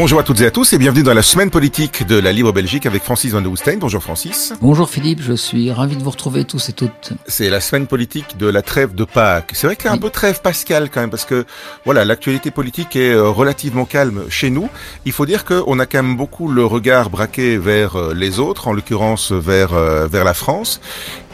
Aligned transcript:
Bonjour 0.00 0.20
à 0.20 0.22
toutes 0.22 0.40
et 0.42 0.46
à 0.46 0.52
tous 0.52 0.72
et 0.72 0.78
bienvenue 0.78 1.02
dans 1.02 1.12
la 1.12 1.22
semaine 1.22 1.50
politique 1.50 2.06
de 2.06 2.16
la 2.16 2.30
Libre 2.30 2.52
Belgique 2.52 2.86
avec 2.86 3.02
Francis 3.02 3.32
Van 3.32 3.40
de 3.40 3.48
Woestein. 3.48 3.78
Bonjour 3.78 4.00
Francis. 4.00 4.52
Bonjour 4.60 4.88
Philippe, 4.88 5.20
je 5.20 5.32
suis 5.32 5.72
ravi 5.72 5.96
de 5.96 6.04
vous 6.04 6.10
retrouver 6.10 6.44
tous 6.44 6.68
et 6.68 6.72
toutes. 6.72 7.14
C'est 7.26 7.50
la 7.50 7.60
semaine 7.60 7.88
politique 7.88 8.36
de 8.38 8.46
la 8.46 8.62
trêve 8.62 8.94
de 8.94 9.02
Pâques. 9.02 9.50
C'est 9.54 9.66
vrai 9.66 9.74
qu'il 9.74 9.86
y 9.86 9.88
a 9.88 9.92
un 9.92 9.98
peu 9.98 10.10
trêve 10.10 10.40
pascal 10.40 10.88
quand 10.88 11.00
même 11.00 11.10
parce 11.10 11.24
que 11.24 11.44
voilà, 11.84 12.04
l'actualité 12.04 12.52
politique 12.52 12.94
est 12.94 13.10
euh, 13.10 13.28
relativement 13.28 13.86
calme 13.86 14.26
chez 14.28 14.50
nous. 14.50 14.68
Il 15.04 15.10
faut 15.10 15.26
dire 15.26 15.44
qu'on 15.44 15.80
a 15.80 15.86
quand 15.86 16.04
même 16.04 16.16
beaucoup 16.16 16.46
le 16.46 16.64
regard 16.64 17.10
braqué 17.10 17.58
vers 17.58 17.96
euh, 17.96 18.14
les 18.14 18.38
autres, 18.38 18.68
en 18.68 18.74
l'occurrence 18.74 19.32
vers, 19.32 19.74
euh, 19.74 20.06
vers 20.06 20.22
la 20.22 20.32
France. 20.32 20.80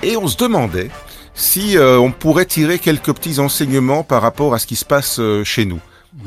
Et 0.03 0.17
on 0.17 0.27
se 0.27 0.39
demandait 0.39 0.89
si 1.35 1.77
on 1.79 2.12
pourrait 2.12 2.46
tirer 2.46 2.79
quelques 2.79 3.12
petits 3.12 3.41
enseignements 3.41 4.05
par 4.05 4.23
rapport 4.23 4.55
à 4.55 4.59
ce 4.61 4.67
qui 4.67 4.77
se 4.77 4.85
passe 4.85 5.21
chez 5.43 5.65
nous. 5.65 5.81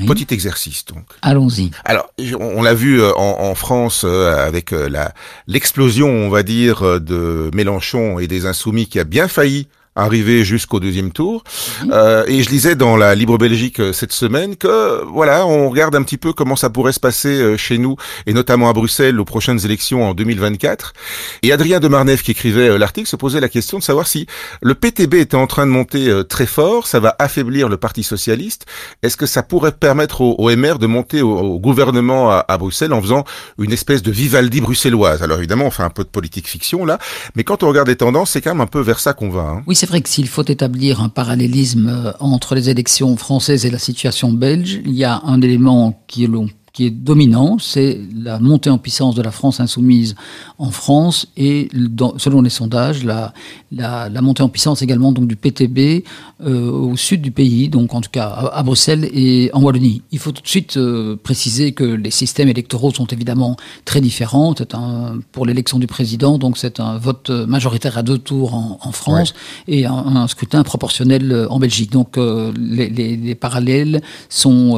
Petit 0.05 0.27
exercice 0.31 0.85
donc. 0.85 1.05
Allons-y. 1.21 1.71
Alors, 1.85 2.11
on, 2.39 2.61
l'a 2.61 2.73
vu 2.73 3.01
euh, 3.01 3.13
en, 3.15 3.55
France 3.55 4.03
euh, 4.05 4.45
avec 4.45 4.73
euh, 4.73 4.89
la 4.89 5.13
l'explosion, 5.47 6.09
on 6.09 6.29
va 6.29 6.43
dire, 6.43 6.99
de 6.99 7.49
Mélenchon 7.53 8.19
et 8.19 8.27
des 8.27 8.45
Insoumis 8.45 8.87
qui 8.87 8.99
a 8.99 9.05
bien 9.05 9.27
failli 9.27 9.67
arrivé 9.97 10.45
jusqu'au 10.45 10.79
deuxième 10.79 11.11
tour. 11.11 11.43
Euh, 11.91 12.23
et 12.27 12.43
je 12.43 12.49
lisais 12.49 12.75
dans 12.75 12.95
la 12.95 13.15
Libre 13.15 13.37
Belgique 13.37 13.79
euh, 13.79 13.91
cette 13.91 14.13
semaine 14.13 14.55
que 14.55 15.03
voilà, 15.05 15.45
on 15.45 15.69
regarde 15.69 15.95
un 15.95 16.03
petit 16.03 16.17
peu 16.17 16.33
comment 16.33 16.55
ça 16.55 16.69
pourrait 16.69 16.93
se 16.93 16.99
passer 16.99 17.29
euh, 17.29 17.57
chez 17.57 17.77
nous 17.77 17.95
et 18.27 18.33
notamment 18.33 18.69
à 18.69 18.73
Bruxelles 18.73 19.19
aux 19.19 19.25
prochaines 19.25 19.63
élections 19.65 20.07
en 20.07 20.13
2024. 20.13 20.93
Et 21.41 21.51
Adrien 21.51 21.79
de 21.79 21.87
Marneff 21.87 22.21
qui 22.21 22.31
écrivait 22.31 22.77
l'article 22.77 23.07
se 23.07 23.15
posait 23.15 23.39
la 23.39 23.49
question 23.49 23.79
de 23.79 23.83
savoir 23.83 24.07
si 24.07 24.27
le 24.61 24.75
PTB 24.75 25.15
était 25.15 25.35
en 25.35 25.47
train 25.47 25.65
de 25.65 25.71
monter 25.71 26.21
très 26.29 26.45
fort, 26.45 26.85
ça 26.85 26.99
va 26.99 27.15
affaiblir 27.19 27.67
le 27.67 27.77
Parti 27.77 28.03
socialiste. 28.03 28.65
Est-ce 29.01 29.17
que 29.17 29.25
ça 29.25 29.43
pourrait 29.43 29.71
permettre 29.71 30.21
au, 30.21 30.55
MR 30.55 30.77
de 30.77 30.87
monter 30.87 31.21
au, 31.21 31.59
gouvernement 31.59 32.31
à, 32.31 32.57
Bruxelles 32.57 32.93
en 32.93 33.01
faisant 33.01 33.23
une 33.57 33.71
espèce 33.71 34.03
de 34.03 34.11
Vivaldi 34.11 34.61
bruxelloise? 34.61 35.23
Alors 35.23 35.37
évidemment, 35.39 35.65
on 35.65 35.71
fait 35.71 35.83
un 35.83 35.89
peu 35.89 36.03
de 36.03 36.09
politique 36.09 36.47
fiction 36.47 36.85
là, 36.85 36.99
mais 37.35 37.43
quand 37.43 37.63
on 37.63 37.67
regarde 37.67 37.87
les 37.87 37.95
tendances, 37.95 38.31
c'est 38.31 38.41
quand 38.41 38.51
même 38.51 38.61
un 38.61 38.67
peu 38.67 38.79
vers 38.79 38.99
ça 38.99 39.13
qu'on 39.13 39.29
va. 39.29 39.41
Hein. 39.41 39.63
C'est 39.87 39.93
vrai 39.93 40.01
que 40.01 40.09
s'il 40.09 40.27
faut 40.27 40.43
établir 40.43 40.99
un 40.99 41.07
parallélisme 41.07 41.87
euh, 41.87 42.11
entre 42.19 42.55
les 42.55 42.69
élections 42.69 43.15
françaises 43.15 43.65
et 43.65 43.69
la 43.69 43.79
situation 43.79 44.33
belge, 44.33 44.81
il 44.85 44.91
y 44.91 45.05
a 45.05 45.21
un 45.23 45.39
élément 45.39 46.03
qui 46.07 46.25
est 46.25 46.27
long 46.27 46.49
qui 46.77 46.85
est 46.85 46.91
dominant, 46.91 47.57
c'est 47.57 47.99
la 48.15 48.37
montée 48.37 48.69
en 48.69 48.77
puissance 48.77 49.15
de 49.15 49.23
la 49.23 49.31
France 49.31 49.59
insoumise 49.59 50.13
en 50.59 50.69
France 50.69 51.25
et, 51.35 51.69
selon 52.17 52.43
les 52.43 52.51
sondages, 52.51 53.03
la, 53.03 53.33
la, 53.71 54.21
montée 54.21 54.43
en 54.43 54.49
puissance 54.49 54.83
également 54.83 55.11
donc 55.11 55.27
du 55.27 55.35
PTB 55.35 56.03
euh, 56.45 56.69
au 56.69 56.95
sud 56.95 57.21
du 57.23 57.31
pays, 57.31 57.67
donc 57.67 57.95
en 57.95 58.01
tout 58.01 58.11
cas 58.11 58.27
à, 58.27 58.61
Bruxelles 58.61 59.09
et 59.11 59.49
en 59.53 59.63
Wallonie. 59.63 60.03
Il 60.11 60.19
faut 60.19 60.31
tout 60.31 60.43
de 60.43 60.47
suite 60.47 60.77
euh, 60.77 61.15
préciser 61.15 61.71
que 61.71 61.83
les 61.83 62.11
systèmes 62.11 62.47
électoraux 62.47 62.91
sont 62.91 63.07
évidemment 63.07 63.57
très 63.83 63.99
différents. 63.99 64.53
C'est 64.55 64.75
un, 64.75 65.17
pour 65.31 65.47
l'élection 65.47 65.79
du 65.79 65.87
président, 65.87 66.37
donc 66.37 66.59
c'est 66.59 66.79
un 66.79 66.99
vote 66.99 67.31
majoritaire 67.31 67.97
à 67.97 68.03
deux 68.03 68.19
tours 68.19 68.53
en, 68.53 68.91
France 68.91 69.33
et 69.67 69.87
un, 69.87 70.27
scrutin 70.27 70.61
proportionnel 70.61 71.47
en 71.49 71.57
Belgique. 71.57 71.91
Donc 71.91 72.19
euh, 72.19 72.53
les, 72.55 72.87
les, 72.87 73.17
les, 73.17 73.35
parallèles 73.35 74.03
sont, 74.29 74.77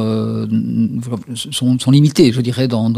sont, 1.34 1.78
sont 1.78 1.89
limité, 1.90 2.32
je 2.32 2.40
dirais, 2.40 2.68
dans, 2.68 2.88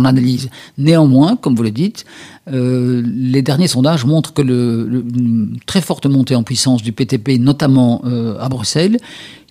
l'analyse. 0.00 0.50
Néanmoins, 0.78 1.36
comme 1.36 1.54
vous 1.54 1.62
le 1.62 1.70
dites, 1.70 2.04
euh, 2.52 3.02
les 3.04 3.42
derniers 3.42 3.68
sondages 3.68 4.04
montrent 4.04 4.32
que 4.32 4.42
le, 4.42 5.04
une 5.16 5.58
très 5.66 5.80
forte 5.80 6.06
montée 6.06 6.34
en 6.34 6.42
puissance 6.42 6.82
du 6.82 6.92
PTP, 6.92 7.38
notamment 7.38 8.02
euh, 8.04 8.38
à 8.40 8.48
Bruxelles, 8.48 8.98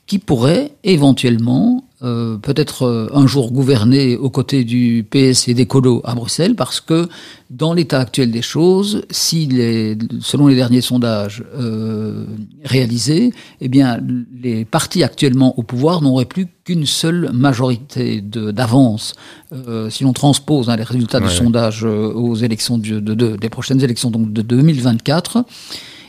qui 0.07 0.19
pourrait 0.19 0.71
éventuellement 0.83 1.83
euh, 2.03 2.37
peut-être 2.37 2.83
euh, 2.83 3.09
un 3.13 3.27
jour 3.27 3.51
gouverner 3.51 4.17
aux 4.17 4.29
côtés 4.29 4.63
du 4.63 5.05
PS 5.09 5.47
et 5.47 5.53
des 5.53 5.65
colos 5.65 6.01
à 6.03 6.15
Bruxelles, 6.15 6.55
parce 6.55 6.81
que 6.81 7.07
dans 7.51 7.73
l'état 7.73 7.99
actuel 7.99 8.31
des 8.31 8.41
choses, 8.41 9.03
si 9.09 9.45
les, 9.45 9.97
selon 10.21 10.47
les 10.47 10.55
derniers 10.55 10.81
sondages 10.81 11.43
euh, 11.53 12.25
réalisés, 12.63 13.33
eh 13.59 13.67
bien, 13.67 13.99
les 14.41 14.63
partis 14.63 15.03
actuellement 15.03 15.57
au 15.59 15.63
pouvoir 15.63 16.01
n'auraient 16.01 16.25
plus 16.25 16.47
qu'une 16.63 16.85
seule 16.85 17.29
majorité 17.33 18.21
d'avance. 18.21 19.13
Euh, 19.53 19.89
si 19.89 20.03
l'on 20.05 20.13
transpose 20.13 20.69
hein, 20.69 20.77
les 20.77 20.83
résultats 20.83 21.19
du 21.19 21.29
sondage 21.29 21.83
euh, 21.83 22.13
aux 22.13 22.35
élections 22.35 22.77
de, 22.77 22.99
de, 22.99 23.35
des 23.35 23.49
prochaines 23.49 23.83
élections 23.83 24.11
donc 24.11 24.31
de 24.31 24.41
2024, 24.41 25.43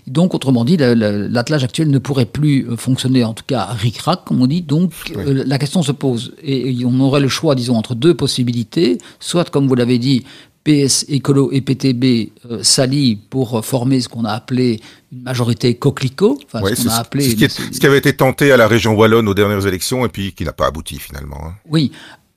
donc, 0.07 0.35
autrement 0.35 0.65
dit, 0.65 0.77
l'attelage 0.77 1.63
actuel 1.65 1.89
ne 1.89 1.99
pourrait 1.99 2.27
plus 2.27 2.69
euh, 2.69 2.77
fonctionner, 2.77 3.23
en 3.23 3.35
tout 3.35 3.45
cas 3.47 3.67
ric-rac, 3.67 4.25
comme 4.25 4.43
on 4.43 4.47
dit. 4.47 4.63
Donc, 4.63 4.93
euh, 5.17 5.45
la 5.47 5.59
question 5.59 5.83
se 5.83 5.93
pose. 5.93 6.35
Et, 6.43 6.85
on 6.85 6.99
aurait 7.01 7.21
le 7.21 7.29
choix, 7.29 7.55
disons, 7.55 7.77
entre 7.77 7.95
deux 7.95 8.15
possibilités. 8.15 8.99
Soit, 9.21 9.49
comme 9.51 9.69
vous 9.69 9.77
l'avez 9.77 9.99
dit, 9.99 10.25
PS, 10.65 11.05
Écolo 11.09 11.51
et 11.53 11.61
PTB 11.61 12.33
euh, 12.51 12.63
s'allient 12.63 13.17
pour 13.17 13.65
former 13.65 14.01
ce 14.01 14.09
qu'on 14.09 14.25
a 14.25 14.33
appelé 14.33 14.81
une 15.13 15.23
majorité 15.23 15.75
coquelicot. 15.75 16.39
Enfin, 16.47 16.75
ce, 16.75 16.89
a 16.89 16.99
appelé, 16.99 17.31
ce, 17.31 17.79
qui 17.79 17.87
avait 17.87 17.99
été 17.99 18.13
tenté 18.13 18.51
à 18.51 18.57
la 18.57 18.67
région 18.67 18.95
Wallonne 18.95 19.29
aux 19.29 19.35
dernières 19.35 19.67
élections 19.67 20.05
et 20.05 20.09
puis 20.09 20.33
qui 20.33 20.45
n'a 20.45 20.53
pas 20.53 20.67
abouti 20.67 20.99
finalement. 20.99 21.41
Hein. 21.45 21.55
Oui, 21.69 21.93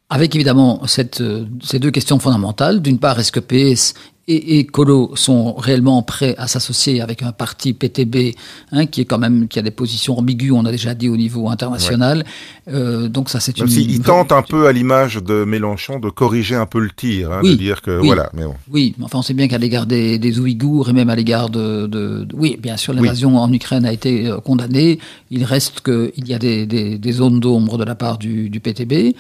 avec 0.10 0.36
évidemment 0.36 0.86
cette, 0.86 1.24
ces 1.64 1.80
deux 1.80 1.92
questions 1.92 2.20
fondamentales. 2.20 2.82
D'une 2.82 3.00
part, 3.00 3.20
est-ce 3.20 3.32
que 3.32 3.40
PS 3.40 3.94
et, 4.28 4.58
et 4.58 4.66
Colo 4.66 5.12
sont 5.16 5.54
réellement 5.54 6.02
prêts 6.02 6.36
à 6.38 6.48
s'associer 6.48 7.02
avec 7.02 7.22
un 7.22 7.32
parti 7.32 7.74
PTB 7.74 8.36
hein, 8.72 8.88
qui 8.88 9.02
est 9.02 9.06
quand 9.06 9.20
même 9.20 9.48
qui 9.48 9.60
a 9.60 9.62
des 9.62 9.72
positions 9.72 10.18
ambiguës, 10.18 10.58
on 10.58 10.66
a 10.66 10.72
déjà 10.72 10.96
dit 10.96 11.10
au 11.10 11.18
niveau 11.18 11.50
international. 11.50 12.26
Euh, 12.68 13.08
donc 13.08 13.30
ça 13.30 13.40
c'est 13.40 13.58
une. 13.60 13.68
Si 13.68 13.84
il 13.84 14.02
tente 14.02 14.32
un 14.32 14.42
peu 14.42 14.66
à 14.68 14.72
l'image 14.72 15.18
de 15.18 15.44
Mélenchon 15.44 16.00
de 16.00 16.10
corriger 16.10 16.56
un 16.56 16.66
peu 16.66 16.80
le 16.80 16.90
tir, 16.90 17.32
hein, 17.32 17.44
de 17.44 17.54
dire 17.54 17.82
que 17.82 17.92
voilà. 17.92 18.30
Mais 18.34 18.46
bon. 18.46 18.56
Oui, 18.72 18.96
enfin 19.02 19.20
on 19.20 19.22
sait 19.22 19.36
bien 19.36 19.48
qu'à 19.48 19.60
l'égard 19.60 19.86
des, 19.86 20.18
des 20.18 20.40
Ouïghours 20.40 20.90
et 20.90 20.94
même 20.94 21.10
à 21.10 21.16
l'égard 21.16 21.50
de, 21.50 21.86
de, 21.86 22.28
oui, 22.34 22.58
bien 22.60 22.78
sûr 22.78 22.94
l'invasion 22.94 23.38
en 23.38 23.52
Ukraine 23.54 23.86
a 23.86 23.94
été 23.94 24.28
euh, 24.28 24.40
condamnée. 24.40 25.00
Il 25.30 25.44
reste 25.44 25.82
qu'il 25.82 26.28
y 26.28 26.34
a 26.34 26.40
des, 26.40 26.66
des, 26.66 26.98
des 26.98 27.12
zones 27.12 27.40
d'ombre 27.40 27.78
de 27.78 27.84
la 27.84 27.96
part 27.96 28.18
du, 28.18 28.50
du 28.50 28.60
PTB. 28.60 29.16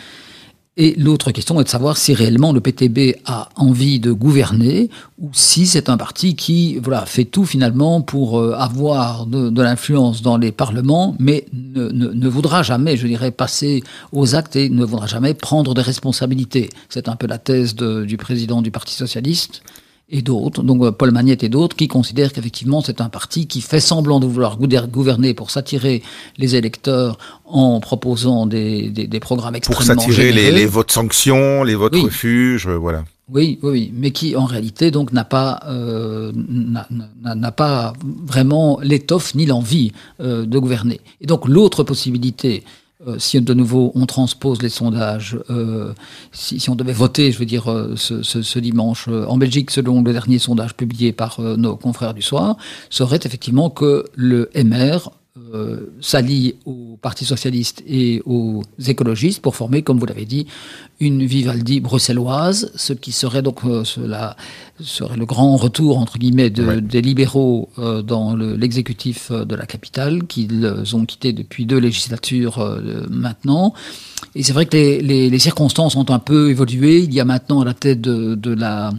Et 0.77 0.93
l'autre 0.97 1.31
question 1.31 1.61
est 1.61 1.63
de 1.63 1.69
savoir 1.69 1.95
si 1.95 2.13
réellement 2.13 2.51
le 2.51 2.59
PTB 2.59 3.21
a 3.25 3.47
envie 3.55 4.01
de 4.01 4.11
gouverner 4.11 4.89
ou 5.21 5.29
si 5.31 5.67
c'est 5.67 5.87
un 5.87 5.95
parti 5.95 6.35
qui 6.35 6.77
voilà, 6.79 7.05
fait 7.05 7.23
tout 7.23 7.45
finalement 7.45 8.01
pour 8.01 8.39
euh, 8.39 8.53
avoir 8.57 9.25
de, 9.25 9.61
l'influence 9.61 10.21
dans 10.21 10.37
les 10.37 10.51
parlements, 10.51 11.15
mais 11.17 11.45
ne, 11.53 12.27
voudra 12.27 12.61
jamais, 12.61 12.97
je 12.97 13.07
dirais, 13.07 13.31
passer 13.31 13.83
aux 14.11 14.35
actes 14.35 14.57
et 14.57 14.69
ne 14.69 14.83
voudra 14.83 15.07
jamais 15.07 15.33
prendre 15.33 15.73
des 15.73 15.81
responsabilités. 15.81 16.69
C'est 16.89 17.07
un 17.07 17.15
peu 17.15 17.27
la 17.27 17.37
thèse 17.37 17.75
du 17.75 18.17
président 18.17 18.61
du 18.61 18.69
Parti 18.69 18.93
socialiste 18.93 19.61
et 20.09 20.21
d'autres, 20.21 20.61
donc 20.61 20.83
euh, 20.83 20.91
Paul 20.91 21.11
Magnette 21.11 21.43
et 21.43 21.49
d'autres, 21.49 21.75
qui 21.75 21.87
considèrent 21.87 22.31
qu'effectivement 22.31 22.81
c'est 22.81 23.01
un 23.01 23.09
parti 23.09 23.47
qui 23.47 23.61
fait 23.61 23.79
semblant 23.79 24.19
de 24.19 24.27
vouloir 24.27 24.57
gouverner 24.57 25.33
pour 25.33 25.49
s'attirer 25.49 26.03
les 26.37 26.55
électeurs 26.55 27.17
en 27.45 27.79
proposant 27.79 28.45
des, 28.45 28.89
des, 28.89 29.07
des 29.07 29.19
programmes 29.19 29.55
extrêmement 29.55 29.95
Pour 29.95 30.03
s'attirer 30.03 30.31
les, 30.31 30.51
les, 30.51 30.65
votes 30.67 30.91
sanctions, 30.91 31.63
les 31.63 31.75
votes 31.75 31.95
refuges, 31.95 32.67
euh, 32.67 32.75
voilà. 32.75 33.03
Oui, 33.27 33.57
oui, 33.63 33.91
mais 33.95 34.11
qui 34.11 34.35
en 34.35 34.45
réalité 34.45 34.91
donc 34.91 35.11
n'a 35.11 35.23
pas 35.23 35.61
euh, 35.67 36.31
n'a 36.35 37.51
pas 37.51 37.93
vraiment 38.23 38.79
l'étoffe 38.83 39.33
ni 39.33 39.47
l'envie 39.47 39.93
euh, 40.19 40.45
de 40.45 40.59
gouverner. 40.59 41.01
Et 41.21 41.25
donc 41.25 41.47
l'autre 41.47 41.83
possibilité, 41.83 42.63
euh, 43.07 43.19
si 43.19 43.39
de 43.39 43.53
nouveau 43.53 43.91
on 43.95 44.05
transpose 44.05 44.61
les 44.61 44.69
sondages, 44.69 45.37
euh, 45.49 45.93
si, 46.31 46.69
on 46.69 46.75
devait 46.75 46.93
voter, 46.93 47.31
je 47.31 47.39
veux 47.39 47.45
dire, 47.45 47.71
euh, 47.71 47.95
ce, 47.95 48.23
ce, 48.23 48.59
dimanche 48.59 49.07
en 49.07 49.37
Belgique, 49.37 49.71
selon 49.71 50.01
le 50.01 50.11
dernier 50.11 50.39
sondage 50.39 50.75
publié 50.75 51.11
par 51.11 51.39
nos 51.41 51.75
confrères 51.75 52.13
du 52.13 52.21
soir, 52.21 52.57
serait 52.89 53.19
effectivement 53.23 53.69
que 53.69 54.05
le 54.15 54.49
MR 54.55 55.11
s'allie 56.01 56.55
au 56.65 56.84
Parti 57.01 57.25
socialiste 57.25 57.83
et 57.87 58.21
aux 58.25 58.63
écologistes 58.87 59.41
pour 59.41 59.55
former, 59.55 59.81
comme 59.81 59.99
vous 59.99 60.05
l'avez 60.05 60.25
dit, 60.25 60.47
une 60.99 61.25
Vivaldi 61.25 61.79
bruxelloise, 61.79 62.71
ce 62.75 62.93
qui 62.93 63.11
serait 63.11 63.41
donc 63.41 63.63
euh, 63.65 63.83
cela 63.83 64.35
serait 64.79 65.17
le 65.17 65.25
grand 65.25 65.55
retour 65.55 65.97
entre 65.99 66.17
guillemets 66.17 66.49
de, 66.49 66.79
des 66.79 67.01
libéraux 67.01 67.69
euh, 67.79 68.01
dans 68.01 68.35
l'exécutif 68.35 69.31
de 69.31 69.55
la 69.55 69.65
capitale, 69.65 70.25
qu'ils 70.27 70.65
ont 70.93 71.05
quitté 71.05 71.33
depuis 71.33 71.65
deux 71.65 71.77
législatures 71.77 72.79
maintenant. 73.09 73.73
Et 74.35 74.43
c'est 74.43 74.53
vrai 74.53 74.65
que 74.65 74.75
les, 74.75 75.01
les, 75.01 75.29
les, 75.29 75.39
circonstances 75.39 75.95
ont 75.95 76.09
un 76.09 76.19
peu 76.19 76.49
évolué. 76.49 76.99
Il 76.99 77.13
y 77.13 77.21
a 77.21 77.25
maintenant 77.25 77.61
à 77.61 77.65
la 77.65 77.73
tête 77.73 78.01
de, 78.01 78.35
de 78.35 78.53
la 78.53 78.91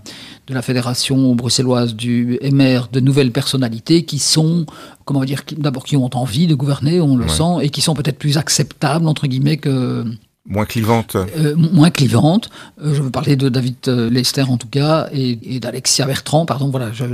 de 0.46 0.54
la 0.54 0.62
fédération 0.62 1.34
bruxelloise 1.34 1.94
du 1.94 2.38
MR 2.42 2.88
de 2.92 3.00
nouvelles 3.00 3.32
personnalités 3.32 4.04
qui 4.04 4.18
sont, 4.18 4.64
comment 5.04 5.24
dire, 5.24 5.42
d'abord 5.56 5.84
qui 5.84 5.96
ont 5.96 6.08
envie 6.14 6.46
de 6.46 6.54
gouverner, 6.54 7.00
on 7.00 7.16
le 7.16 7.26
sent, 7.26 7.62
et 7.62 7.68
qui 7.68 7.80
sont 7.80 7.94
peut-être 7.94 8.18
plus 8.18 8.38
acceptables 8.38 9.08
entre 9.08 9.26
guillemets 9.26 9.56
que 9.56 10.04
Moins 10.48 10.64
clivante. 10.64 11.16
Euh, 11.16 11.56
moins 11.56 11.90
clivante. 11.90 12.50
Euh, 12.80 12.94
je 12.94 13.02
veux 13.02 13.10
parler 13.10 13.34
de 13.34 13.48
David 13.48 13.76
euh, 13.88 14.08
Lester 14.08 14.42
en 14.42 14.56
tout 14.56 14.68
cas 14.68 15.08
et, 15.12 15.58
d'Alexia 15.58 16.06
Bertrand, 16.06 16.46
pardon, 16.46 16.68
voilà, 16.68 16.92
je, 16.92 17.04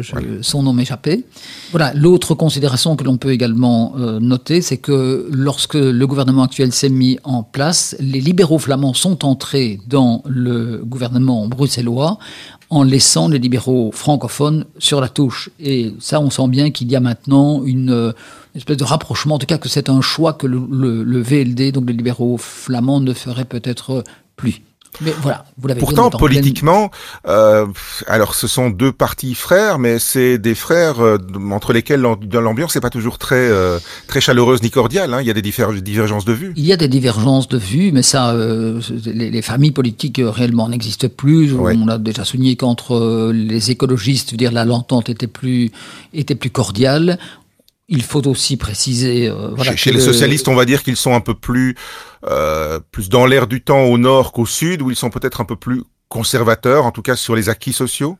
son 0.42 0.62
nom 0.62 0.74
m'échappait. 0.74 1.24
Voilà, 1.70 1.92
l'autre 1.94 2.34
considération 2.34 2.94
que 2.94 3.04
l'on 3.04 3.16
peut 3.16 3.30
également 3.30 3.94
noter, 3.96 4.60
c'est 4.60 4.76
que 4.76 5.28
lorsque 5.30 5.74
le 5.74 6.06
gouvernement 6.06 6.42
actuel 6.42 6.72
s'est 6.72 6.88
mis 6.88 7.18
en 7.24 7.42
place, 7.42 7.96
les 8.00 8.20
libéraux 8.20 8.58
flamands 8.58 8.94
sont 8.94 9.24
entrés 9.24 9.80
dans 9.86 10.22
le 10.26 10.82
gouvernement 10.84 11.46
bruxellois 11.46 12.18
en 12.68 12.82
laissant 12.82 13.28
les 13.28 13.38
libéraux 13.38 13.90
francophones 13.92 14.64
sur 14.78 15.00
la 15.00 15.08
touche. 15.08 15.50
Et 15.60 15.94
ça, 16.00 16.20
on 16.20 16.30
sent 16.30 16.48
bien 16.48 16.70
qu'il 16.70 16.90
y 16.90 16.96
a 16.96 17.00
maintenant 17.00 17.62
une 17.64 18.12
une 18.54 18.58
espèce 18.58 18.76
de 18.76 18.84
rapprochement, 18.84 19.36
en 19.36 19.38
tout 19.38 19.46
cas 19.46 19.58
que 19.58 19.68
c'est 19.68 19.88
un 19.88 20.00
choix 20.00 20.34
que 20.34 20.46
le, 20.46 21.22
VLD, 21.22 21.72
donc 21.72 21.88
les 21.88 21.94
libéraux 21.94 22.36
flamands, 22.36 23.00
ne 23.00 23.14
feraient 23.14 23.46
peut-être 23.46 24.04
plus. 24.36 24.62
Mais 25.00 25.14
voilà, 25.22 25.46
vous 25.56 25.68
l'avez 25.68 25.80
Pourtant, 25.80 26.10
politiquement, 26.10 26.90
euh, 27.26 27.66
alors 28.06 28.34
ce 28.34 28.46
sont 28.46 28.68
deux 28.68 28.92
partis 28.92 29.34
frères, 29.34 29.78
mais 29.78 29.98
c'est 29.98 30.36
des 30.36 30.54
frères 30.54 31.00
euh, 31.00 31.16
entre 31.50 31.72
lesquels 31.72 32.02
l'ambiance 32.02 32.74
n'est 32.74 32.80
pas 32.82 32.90
toujours 32.90 33.16
très 33.16 33.36
euh, 33.36 33.78
très 34.06 34.20
chaleureuse 34.20 34.62
ni 34.62 34.70
cordiale. 34.70 35.14
Hein. 35.14 35.22
Il 35.22 35.26
y 35.26 35.30
a 35.30 35.32
des 35.32 35.40
divergences 35.40 36.26
de 36.26 36.32
vues. 36.34 36.52
Il 36.56 36.66
y 36.66 36.74
a 36.74 36.76
des 36.76 36.88
divergences 36.88 37.48
de 37.48 37.56
vues, 37.56 37.90
mais 37.90 38.02
ça, 38.02 38.32
euh, 38.32 38.82
les, 39.06 39.30
les, 39.30 39.42
familles 39.42 39.70
politiques 39.70 40.20
réellement 40.22 40.68
n'existent 40.68 41.08
plus. 41.08 41.54
On 41.54 41.88
a 41.88 41.96
déjà 41.96 42.26
souligné 42.26 42.56
qu'entre 42.56 43.32
les 43.32 43.70
écologistes, 43.70 44.28
je 44.28 44.32
veux 44.32 44.38
dire, 44.38 44.52
la 44.52 44.66
l'entente 44.66 45.08
était 45.08 45.26
plus 45.26 45.70
était 46.12 46.34
plus 46.34 46.50
cordiale. 46.50 47.18
Il 47.94 48.02
faut 48.02 48.26
aussi 48.26 48.56
préciser. 48.56 49.28
Euh, 49.28 49.54
chez, 49.76 49.92
les 49.92 50.00
socialistes, 50.00 50.48
on 50.48 50.54
va 50.54 50.64
dire 50.64 50.82
qu'ils 50.82 50.96
sont 50.96 51.14
un 51.14 51.20
peu 51.20 51.34
plus, 51.34 51.76
euh, 52.24 52.80
plus 52.90 53.10
dans 53.10 53.26
l'air 53.26 53.46
du 53.46 53.62
temps 53.62 53.82
au 53.82 53.98
nord 53.98 54.32
qu'au 54.32 54.46
sud, 54.46 54.80
où 54.80 54.90
ils 54.90 54.96
sont 54.96 55.10
peut-être 55.10 55.42
un 55.42 55.44
peu 55.44 55.56
plus 55.56 55.82
conservateurs, 56.08 56.86
en 56.86 56.90
tout 56.90 57.02
cas 57.02 57.16
sur 57.16 57.36
les 57.36 57.50
acquis 57.50 57.74
sociaux? 57.74 58.16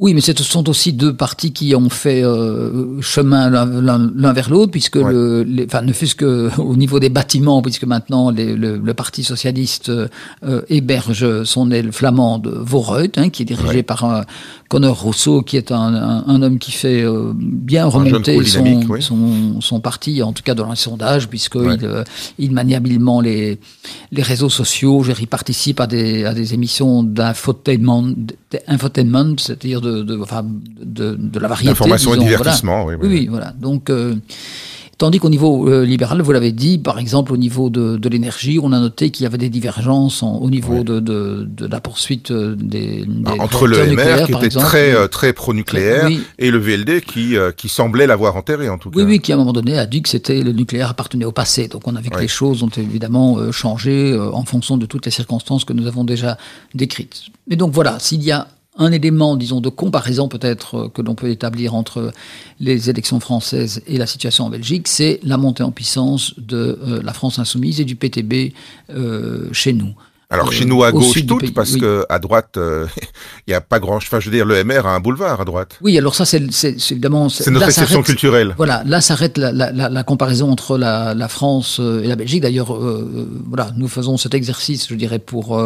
Oui, 0.00 0.14
mais 0.14 0.20
ce 0.20 0.32
sont 0.44 0.68
aussi 0.68 0.92
deux 0.92 1.12
partis 1.12 1.52
qui 1.52 1.74
ont 1.74 1.90
fait 1.90 2.22
euh, 2.22 3.00
chemin 3.00 3.50
l'un 3.50 4.32
vers 4.32 4.48
l'autre, 4.48 4.70
puisque 4.70 4.94
le, 4.94 5.44
enfin, 5.66 5.82
ne 5.82 5.92
fût-ce 5.92 6.14
qu'au 6.14 6.76
niveau 6.76 7.00
des 7.00 7.08
bâtiments, 7.08 7.62
puisque 7.62 7.82
maintenant 7.82 8.30
le, 8.30 8.54
le, 8.54 8.94
Parti 8.94 9.24
socialiste 9.24 9.90
euh, 9.90 10.08
héberge 10.68 11.42
son 11.42 11.72
aile 11.72 11.90
flamande 11.92 12.46
Vorreut, 12.46 13.10
hein, 13.16 13.28
qui 13.30 13.42
est 13.42 13.46
dirigé 13.46 13.82
par 13.82 14.04
un 14.04 14.24
Conor 14.68 15.00
Rousseau, 15.00 15.42
qui 15.42 15.56
est 15.56 15.72
un, 15.72 16.24
un, 16.26 16.42
homme 16.42 16.58
qui 16.58 16.70
fait 16.72 17.02
euh, 17.02 17.32
bien 17.34 17.86
remonter 17.86 18.44
son, 18.44 19.00
son, 19.00 19.60
son, 19.60 19.80
parti, 19.80 20.22
en 20.22 20.32
tout 20.32 20.42
cas 20.44 20.54
dans 20.54 20.70
les 20.70 20.76
sondages, 20.76 21.28
puisqu'il 21.28 21.78
il, 21.80 22.04
il 22.38 22.52
manie 22.52 22.76
habilement 22.76 23.20
les, 23.20 23.58
les 24.12 24.22
réseaux 24.22 24.50
sociaux. 24.50 25.02
Il 25.18 25.26
participe 25.26 25.80
à 25.80 25.88
des, 25.88 26.24
à 26.24 26.34
des 26.34 26.54
émissions 26.54 27.02
d'infotainment, 27.02 28.14
c'est-à-dire 29.38 29.80
de 29.80 29.87
de, 29.88 30.02
de, 30.02 30.18
enfin, 30.20 30.44
de, 30.44 31.14
de 31.14 31.38
la 31.38 31.48
variété. 31.48 31.70
Information 31.70 32.14
et 32.14 32.18
divertissement, 32.18 32.84
oui, 32.84 32.94
oui, 33.00 33.08
oui. 33.08 33.26
voilà. 33.28 33.52
Donc, 33.58 33.90
euh, 33.90 34.14
Tandis 34.98 35.20
qu'au 35.20 35.30
niveau 35.30 35.68
euh, 35.68 35.84
libéral, 35.84 36.20
vous 36.22 36.32
l'avez 36.32 36.50
dit, 36.50 36.76
par 36.76 36.98
exemple 36.98 37.32
au 37.32 37.36
niveau 37.36 37.70
de, 37.70 37.96
de 37.98 38.08
l'énergie, 38.08 38.58
on 38.60 38.72
a 38.72 38.80
noté 38.80 39.10
qu'il 39.10 39.22
y 39.22 39.26
avait 39.28 39.38
des 39.38 39.48
divergences 39.48 40.24
au 40.24 40.50
niveau 40.50 40.82
de, 40.82 40.98
de, 40.98 41.66
la 41.66 41.80
poursuite 41.80 42.32
euh, 42.32 42.56
des, 42.58 43.04
des 43.06 43.30
entre 43.38 43.68
le 43.68 43.76
MR 43.94 44.26
qui 44.26 44.32
était 44.32 44.48
très 44.48 45.06
très 45.06 45.32
pro-nucléaire 45.32 46.08
et 46.40 46.50
le 46.50 46.58
VLD 46.58 47.02
qui 47.02 47.36
qui 47.56 47.68
semblait 47.68 48.08
l'avoir 48.08 48.34
enterré 48.34 48.68
en 48.68 48.76
tout 48.76 48.90
cas. 48.90 48.98
Oui, 48.98 49.04
oui, 49.04 49.20
qui 49.20 49.30
à 49.30 49.36
un 49.36 49.38
moment 49.38 49.52
donné 49.52 49.78
a 49.78 49.86
dit 49.86 50.02
que 50.02 50.08
c'était 50.08 50.42
le 50.42 50.50
nucléaire 50.50 50.90
appartenait 50.90 51.26
au 51.26 51.30
passé. 51.32 51.68
Donc 51.68 51.86
on 51.86 51.94
a 51.94 52.00
vu 52.00 52.10
que 52.10 52.18
les 52.18 52.26
choses 52.26 52.64
ont 52.64 52.70
évidemment 52.76 53.52
changé 53.52 54.18
en 54.18 54.44
fonction 54.44 54.76
de 54.78 54.86
toutes 54.86 55.04
les 55.04 55.12
circonstances 55.12 55.64
que 55.64 55.74
nous 55.74 55.86
avons 55.86 56.02
déjà 56.02 56.38
décrites. 56.74 57.26
Mais 57.46 57.54
donc 57.54 57.72
voilà, 57.72 58.00
s'il 58.00 58.24
y 58.24 58.32
a 58.32 58.48
un 58.78 58.92
élément, 58.92 59.36
disons, 59.36 59.60
de 59.60 59.68
comparaison 59.68 60.28
peut-être 60.28 60.74
euh, 60.76 60.88
que 60.88 61.02
l'on 61.02 61.14
peut 61.14 61.30
établir 61.30 61.74
entre 61.74 62.12
les 62.60 62.88
élections 62.88 63.20
françaises 63.20 63.82
et 63.86 63.98
la 63.98 64.06
situation 64.06 64.46
en 64.46 64.50
Belgique, 64.50 64.88
c'est 64.88 65.20
la 65.22 65.36
montée 65.36 65.64
en 65.64 65.72
puissance 65.72 66.34
de 66.38 66.78
euh, 66.82 67.02
la 67.02 67.12
France 67.12 67.38
insoumise 67.38 67.80
et 67.80 67.84
du 67.84 67.96
PTB 67.96 68.54
euh, 68.90 69.48
chez 69.52 69.72
nous. 69.72 69.94
Alors 70.30 70.52
chez 70.52 70.66
nous 70.66 70.82
à 70.82 70.92
gauche 70.92 71.24
toutes, 71.26 71.54
parce 71.54 71.76
que 71.76 72.04
à 72.10 72.18
droite, 72.18 72.50
il 72.56 72.60
euh, 72.60 72.86
n'y 73.46 73.54
a 73.54 73.62
pas 73.62 73.80
grand. 73.80 73.96
Enfin, 73.96 74.20
je 74.20 74.28
veux 74.28 74.36
dire, 74.36 74.44
le 74.44 74.62
MR 74.62 74.86
a 74.86 74.94
un 74.94 75.00
boulevard 75.00 75.40
à 75.40 75.44
droite. 75.46 75.78
Oui, 75.80 75.96
alors 75.96 76.14
ça, 76.14 76.26
c'est 76.26 76.42
évidemment. 76.90 77.30
C'est 77.30 77.50
notre 77.50 77.68
exception 77.68 78.02
culturelle. 78.02 78.54
Voilà, 78.58 78.82
là 78.84 79.00
s'arrête 79.00 79.38
la, 79.38 79.52
la, 79.52 79.70
la, 79.70 80.02
comparaison 80.02 80.50
entre 80.50 80.76
la, 80.76 81.28
France 81.28 81.78
euh, 81.80 82.02
et 82.02 82.08
la 82.08 82.16
Belgique. 82.16 82.42
D'ailleurs, 82.42 82.74
euh, 82.74 83.26
voilà, 83.46 83.70
nous 83.78 83.88
faisons 83.88 84.18
cet 84.18 84.34
exercice, 84.34 84.88
je 84.90 84.94
dirais, 84.96 85.18
pour 85.18 85.58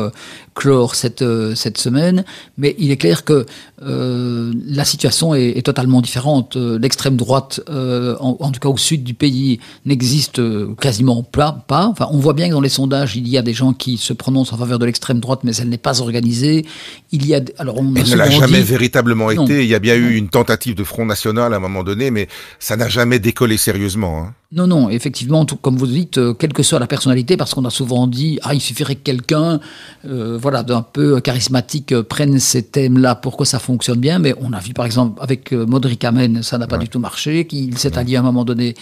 clore 0.54 0.94
cette 0.94 1.24
cette 1.56 1.78
semaine. 1.78 2.24
Mais 2.56 2.76
il 2.78 2.92
est 2.92 2.96
clair 2.96 3.24
que 3.24 3.46
la 3.80 4.84
situation 4.84 5.34
est, 5.34 5.58
est 5.58 5.66
totalement 5.66 6.00
différente. 6.00 6.54
L'extrême 6.54 7.16
droite, 7.16 7.60
en, 7.68 8.36
en, 8.38 8.50
tout 8.52 8.60
cas 8.60 8.68
au 8.68 8.76
sud 8.76 9.02
du 9.02 9.14
pays, 9.14 9.58
n'existe 9.86 10.40
quasiment 10.76 11.24
pas. 11.24 11.62
Enfin, 11.68 12.06
on 12.12 12.18
voit 12.18 12.34
bien 12.34 12.46
que 12.46 12.52
dans 12.52 12.60
les 12.60 12.68
sondages, 12.68 13.16
il 13.16 13.26
y 13.26 13.36
a 13.36 13.42
des 13.42 13.54
gens 13.54 13.72
qui 13.72 13.96
se 13.96 14.12
prononcent 14.12 14.51
en 14.52 14.56
faveur 14.56 14.78
de 14.78 14.86
l'extrême 14.86 15.20
droite, 15.20 15.40
mais 15.44 15.54
elle 15.56 15.68
n'est 15.68 15.78
pas 15.78 16.00
organisée. 16.00 16.64
Il 17.10 17.26
y 17.26 17.34
a, 17.34 17.40
alors 17.58 17.78
on 17.78 17.94
elle 17.94 18.08
ne 18.08 18.16
l'a 18.16 18.30
jamais 18.30 18.60
véritablement 18.60 19.30
été. 19.30 19.62
Il 19.62 19.68
y 19.68 19.74
a 19.74 19.78
bien 19.78 19.94
eu 19.94 20.14
une 20.16 20.28
tentative 20.28 20.74
de 20.74 20.84
Front 20.84 21.06
National 21.06 21.52
à 21.52 21.56
un 21.56 21.60
moment 21.60 21.82
donné, 21.82 22.10
mais 22.10 22.28
ça 22.58 22.76
n'a 22.76 22.88
jamais 22.88 23.18
décollé 23.18 23.56
sérieusement. 23.56 24.22
Hein. 24.22 24.34
Non, 24.52 24.66
non, 24.66 24.90
effectivement, 24.90 25.46
tout, 25.46 25.56
comme 25.56 25.78
vous 25.78 25.86
dites, 25.86 26.18
euh, 26.18 26.34
quelle 26.34 26.52
que 26.52 26.62
soit 26.62 26.78
la 26.78 26.86
personnalité, 26.86 27.38
parce 27.38 27.54
qu'on 27.54 27.64
a 27.64 27.70
souvent 27.70 28.06
dit, 28.06 28.38
ah, 28.42 28.52
il 28.52 28.60
suffirait 28.60 28.96
que 28.96 29.02
quelqu'un, 29.02 29.60
euh, 30.06 30.36
voilà, 30.40 30.62
d'un 30.62 30.82
peu 30.82 31.20
charismatique, 31.20 31.92
euh, 31.92 32.02
prenne 32.02 32.38
ces 32.38 32.62
thèmes-là 32.62 33.14
pour 33.14 33.38
que 33.38 33.46
ça 33.46 33.58
fonctionne 33.58 33.98
bien. 33.98 34.18
Mais 34.18 34.34
on 34.42 34.52
a 34.52 34.60
vu, 34.60 34.74
par 34.74 34.84
exemple, 34.84 35.18
avec 35.22 35.52
Modric 35.52 36.04
Amen, 36.04 36.42
ça 36.42 36.58
n'a 36.58 36.66
pas 36.66 36.76
du 36.76 36.88
tout 36.88 36.98
marché, 36.98 37.46
qu'il 37.46 37.78
s'est 37.78 37.96
allié 37.96 38.16
à 38.16 38.20
un 38.20 38.24
moment 38.24 38.44
donné 38.44 38.74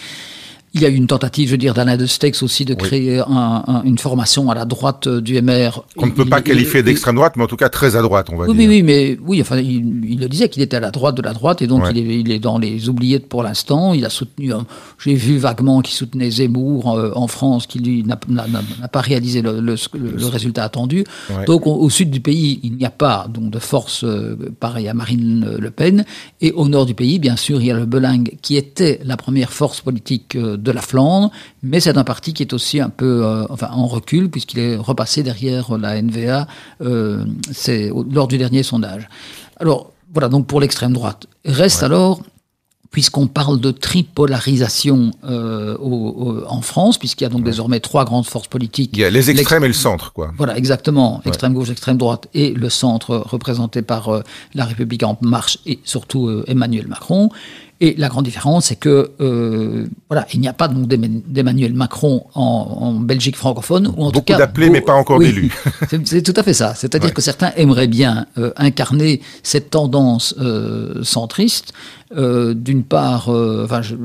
il 0.73 0.81
y 0.81 0.85
a 0.85 0.89
eu 0.89 0.95
une 0.95 1.07
tentative, 1.07 1.47
je 1.47 1.51
veux 1.51 1.57
dire, 1.57 1.73
d'Alain 1.73 1.97
de 1.97 2.05
Stex 2.05 2.41
aussi 2.43 2.63
de 2.63 2.73
créer 2.73 3.19
un, 3.19 3.81
une 3.83 3.97
formation 3.97 4.49
à 4.49 4.55
la 4.55 4.63
droite 4.63 5.07
euh, 5.07 5.19
du 5.19 5.41
MR. 5.41 5.83
Qu'on 5.97 6.05
ne 6.05 6.11
peut 6.11 6.25
pas 6.25 6.41
qualifier 6.41 6.81
d'extrême 6.81 7.15
droite, 7.15 7.33
mais 7.35 7.43
en 7.43 7.47
tout 7.47 7.57
cas 7.57 7.67
très 7.67 7.97
à 7.97 8.01
droite, 8.01 8.27
on 8.31 8.37
va 8.37 8.45
dire. 8.45 8.55
Oui, 8.55 8.67
oui, 8.67 8.81
mais 8.81 9.17
oui, 9.25 9.41
enfin, 9.41 9.57
il, 9.57 10.17
le 10.17 10.29
disait 10.29 10.47
qu'il 10.47 10.61
était 10.61 10.77
à 10.77 10.79
la 10.79 10.91
droite 10.91 11.15
de 11.15 11.21
la 11.21 11.33
droite, 11.33 11.61
et 11.61 11.67
donc 11.67 11.83
il, 11.91 11.97
est, 11.97 12.19
il, 12.19 12.31
est, 12.31 12.39
dans 12.39 12.57
les 12.57 12.87
oubliettes 12.87 13.27
pour 13.27 13.43
l'instant. 13.43 13.93
Il 13.93 14.05
a 14.05 14.09
soutenu, 14.09 14.53
j'ai 14.97 15.13
vu 15.13 15.37
vaguement 15.37 15.81
qu'il 15.81 15.93
soutenait 15.93 16.31
Zemmour 16.31 16.97
euh, 16.97 17.11
en 17.15 17.27
France, 17.27 17.67
qui 17.67 17.79
lui 17.79 18.05
n'a 18.05 18.17
pas 18.87 19.01
réalisé 19.01 19.41
le, 19.41 19.59
le, 19.59 19.75
le, 19.93 20.25
résultat 20.27 20.63
attendu. 20.63 21.03
Donc 21.47 21.67
au, 21.67 21.89
sud 21.89 22.11
du 22.11 22.21
pays, 22.21 22.61
il 22.63 22.77
n'y 22.77 22.85
a 22.85 22.91
pas 22.91 23.27
donc 23.27 23.49
de 23.49 23.59
force 23.59 24.05
euh, 24.05 24.37
pareille 24.61 24.87
à 24.87 24.93
Marine 24.93 25.57
Le 25.59 25.71
Pen, 25.71 26.05
et 26.39 26.53
au 26.53 26.69
nord 26.69 26.85
du 26.85 26.93
pays, 26.93 27.19
bien 27.19 27.35
sûr, 27.35 27.59
il 27.59 27.67
y 27.67 27.71
a 27.71 27.77
le 27.77 27.85
Belingue, 27.85 28.37
qui 28.41 28.55
était 28.55 29.01
la 29.03 29.17
première 29.17 29.51
force 29.51 29.81
politique 29.81 30.37
de 30.61 30.71
la 30.71 30.81
Flandre, 30.81 31.31
mais 31.63 31.79
c'est 31.79 31.97
un 31.97 32.03
parti 32.03 32.33
qui 32.33 32.43
est 32.43 32.53
aussi 32.53 32.79
un 32.79 32.89
peu 32.89 33.25
euh, 33.25 33.45
enfin, 33.49 33.69
en 33.71 33.87
recul, 33.87 34.29
puisqu'il 34.29 34.59
est 34.59 34.75
repassé 34.75 35.23
derrière 35.23 35.77
la 35.77 36.01
NVA 36.01 36.47
euh, 36.81 37.25
lors 38.11 38.27
du 38.27 38.37
dernier 38.37 38.63
sondage. 38.63 39.07
Alors, 39.57 39.91
voilà, 40.13 40.29
donc 40.29 40.47
pour 40.47 40.59
l'extrême 40.59 40.93
droite. 40.93 41.27
Reste 41.45 41.83
alors 41.83 42.21
puisqu'on 42.89 43.27
parle 43.27 43.61
de 43.61 43.71
tripolarisation 43.71 45.11
euh, 45.23 45.77
en 46.49 46.61
France, 46.61 46.97
puisqu'il 46.97 47.23
y 47.23 47.27
a 47.27 47.29
donc 47.29 47.45
désormais 47.45 47.79
trois 47.79 48.03
grandes 48.03 48.25
forces 48.25 48.49
politiques. 48.49 48.89
Il 48.91 48.99
y 48.99 49.05
a 49.05 49.09
les 49.09 49.29
extrêmes 49.29 49.63
et 49.63 49.67
le 49.69 49.73
centre, 49.73 50.11
quoi. 50.11 50.33
Voilà, 50.37 50.57
exactement. 50.57 51.21
Extrême 51.23 51.53
gauche, 51.53 51.69
extrême 51.69 51.95
droite 51.95 52.27
et 52.33 52.51
le 52.51 52.69
centre 52.69 53.15
représenté 53.15 53.81
par 53.81 54.21
La 54.53 54.65
République 54.65 55.03
en 55.03 55.17
marche 55.21 55.59
et 55.65 55.79
surtout 55.85 56.43
Emmanuel 56.47 56.87
Macron. 56.89 57.29
Et 57.83 57.95
la 57.97 58.09
grande 58.09 58.25
différence, 58.25 58.65
c'est 58.65 58.75
que 58.75 59.09
euh, 59.21 59.87
voilà, 60.07 60.27
il 60.35 60.39
n'y 60.39 60.47
a 60.47 60.53
pas 60.53 60.67
donc 60.67 60.87
d'Emmanuel 60.87 61.73
Macron 61.73 62.25
en, 62.35 62.93
Belgique 62.93 63.35
francophone, 63.35 63.91
ou 63.97 64.05
en 64.05 64.11
tout 64.11 64.21
cas 64.21 64.37
d'appelés 64.37 64.69
mais 64.69 64.81
pas 64.81 64.93
encore 64.93 65.17
d'élus. 65.17 65.51
c'est 66.05 66.21
tout 66.21 66.33
à 66.35 66.43
fait 66.43 66.53
ça. 66.53 66.75
C'est-à-dire 66.75 67.11
que 67.11 67.23
certains 67.23 67.51
aimeraient 67.57 67.87
bien 67.87 68.27
euh, 68.37 68.51
incarner 68.55 69.21
cette 69.41 69.71
tendance 69.71 70.35
euh, 70.39 71.03
centriste. 71.03 71.73
Euh, 72.15 72.53
d'une 72.53 72.83
part, 72.83 73.29
enfin, 73.29 73.81
je, 73.81 73.95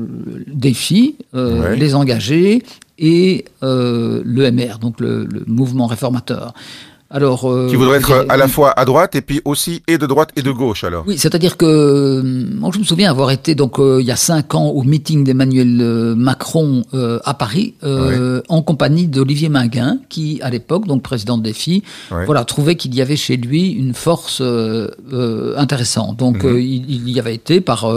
défi, 0.47 1.15
les 1.33 1.93
engagés 1.93 2.63
et 2.97 3.45
le 3.61 4.51
MR, 4.51 4.79
donc 4.79 4.99
le, 4.99 5.25
le 5.25 5.43
mouvement 5.45 5.85
réformateur. 5.85 6.55
Alors, 7.09 7.49
euh, 7.49 7.69
qui 7.69 7.77
voudrait 7.77 7.99
être 7.99 8.25
à 8.27 8.35
la 8.35 8.49
fois 8.49 8.71
à 8.77 8.83
droite 8.83 9.15
et 9.15 9.21
puis 9.21 9.41
aussi 9.45 9.81
et 9.87 9.97
de 9.97 10.05
droite 10.05 10.31
et 10.35 10.41
de 10.41 10.51
gauche 10.51 10.83
alors. 10.83 11.05
Oui, 11.07 11.17
c'est-à-dire 11.17 11.55
que 11.55 11.65
euh, 11.65 12.21
moi 12.55 12.69
je 12.73 12.79
me 12.79 12.83
souviens 12.83 13.09
avoir 13.09 13.31
été 13.31 13.55
donc 13.55 13.79
euh, 13.79 13.99
il 14.01 14.05
y 14.05 14.11
a 14.11 14.17
cinq 14.17 14.55
ans 14.55 14.67
au 14.67 14.83
meeting 14.83 15.23
d'Emmanuel 15.23 16.15
Macron 16.17 16.83
à 17.23 17.33
Paris 17.33 17.75
en 18.49 18.61
compagnie 18.61 19.07
d'Olivier 19.07 19.49
Minguin 19.49 19.99
qui 20.09 20.39
à 20.41 20.49
l'époque 20.49 20.85
donc 20.85 21.01
président 21.01 21.37
de 21.37 21.43
Défi, 21.43 21.83
voilà 22.09 22.43
trouvait 22.43 22.75
qu'il 22.75 22.93
y 22.93 23.01
avait 23.01 23.15
chez 23.15 23.37
lui 23.37 23.71
une 23.71 23.93
force 23.93 24.41
intéressante. 25.55 26.17
Donc 26.17 26.43
mhm. 26.43 26.59
il, 26.59 27.09
y 27.09 27.19
avait 27.19 27.35
été 27.35 27.61
par 27.61 27.87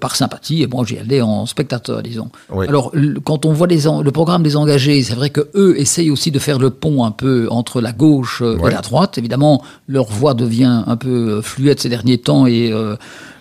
par 0.00 0.16
sympathie 0.16 0.62
et 0.62 0.66
bon 0.66 0.82
j'y 0.82 0.98
allais 0.98 1.20
en 1.20 1.46
spectateur 1.46 2.02
disons. 2.02 2.30
Alors 2.68 2.92
quand 3.24 3.46
on 3.46 3.52
voit 3.52 3.68
les 3.68 3.86
le 3.86 4.10
programme 4.10 4.42
des 4.42 4.56
engagés, 4.56 5.02
c'est 5.04 5.14
vrai 5.14 5.30
que 5.30 5.48
eux 5.54 5.78
essayent 5.78 6.10
aussi 6.10 6.32
de 6.32 6.40
faire 6.40 6.58
le 6.58 6.70
pont 6.70 7.04
un 7.04 7.12
peu 7.12 7.46
entre 7.50 7.80
la 7.80 7.92
gauche 7.92 8.15
euh, 8.40 8.58
et 8.66 8.70
la 8.70 8.80
droite. 8.80 9.18
Évidemment, 9.18 9.62
leur 9.86 10.06
voix 10.06 10.34
devient 10.34 10.82
un 10.86 10.96
peu 10.96 11.40
fluette 11.42 11.80
ces 11.80 11.88
derniers 11.88 12.18
temps 12.18 12.46
et 12.46 12.72
euh, 12.72 12.96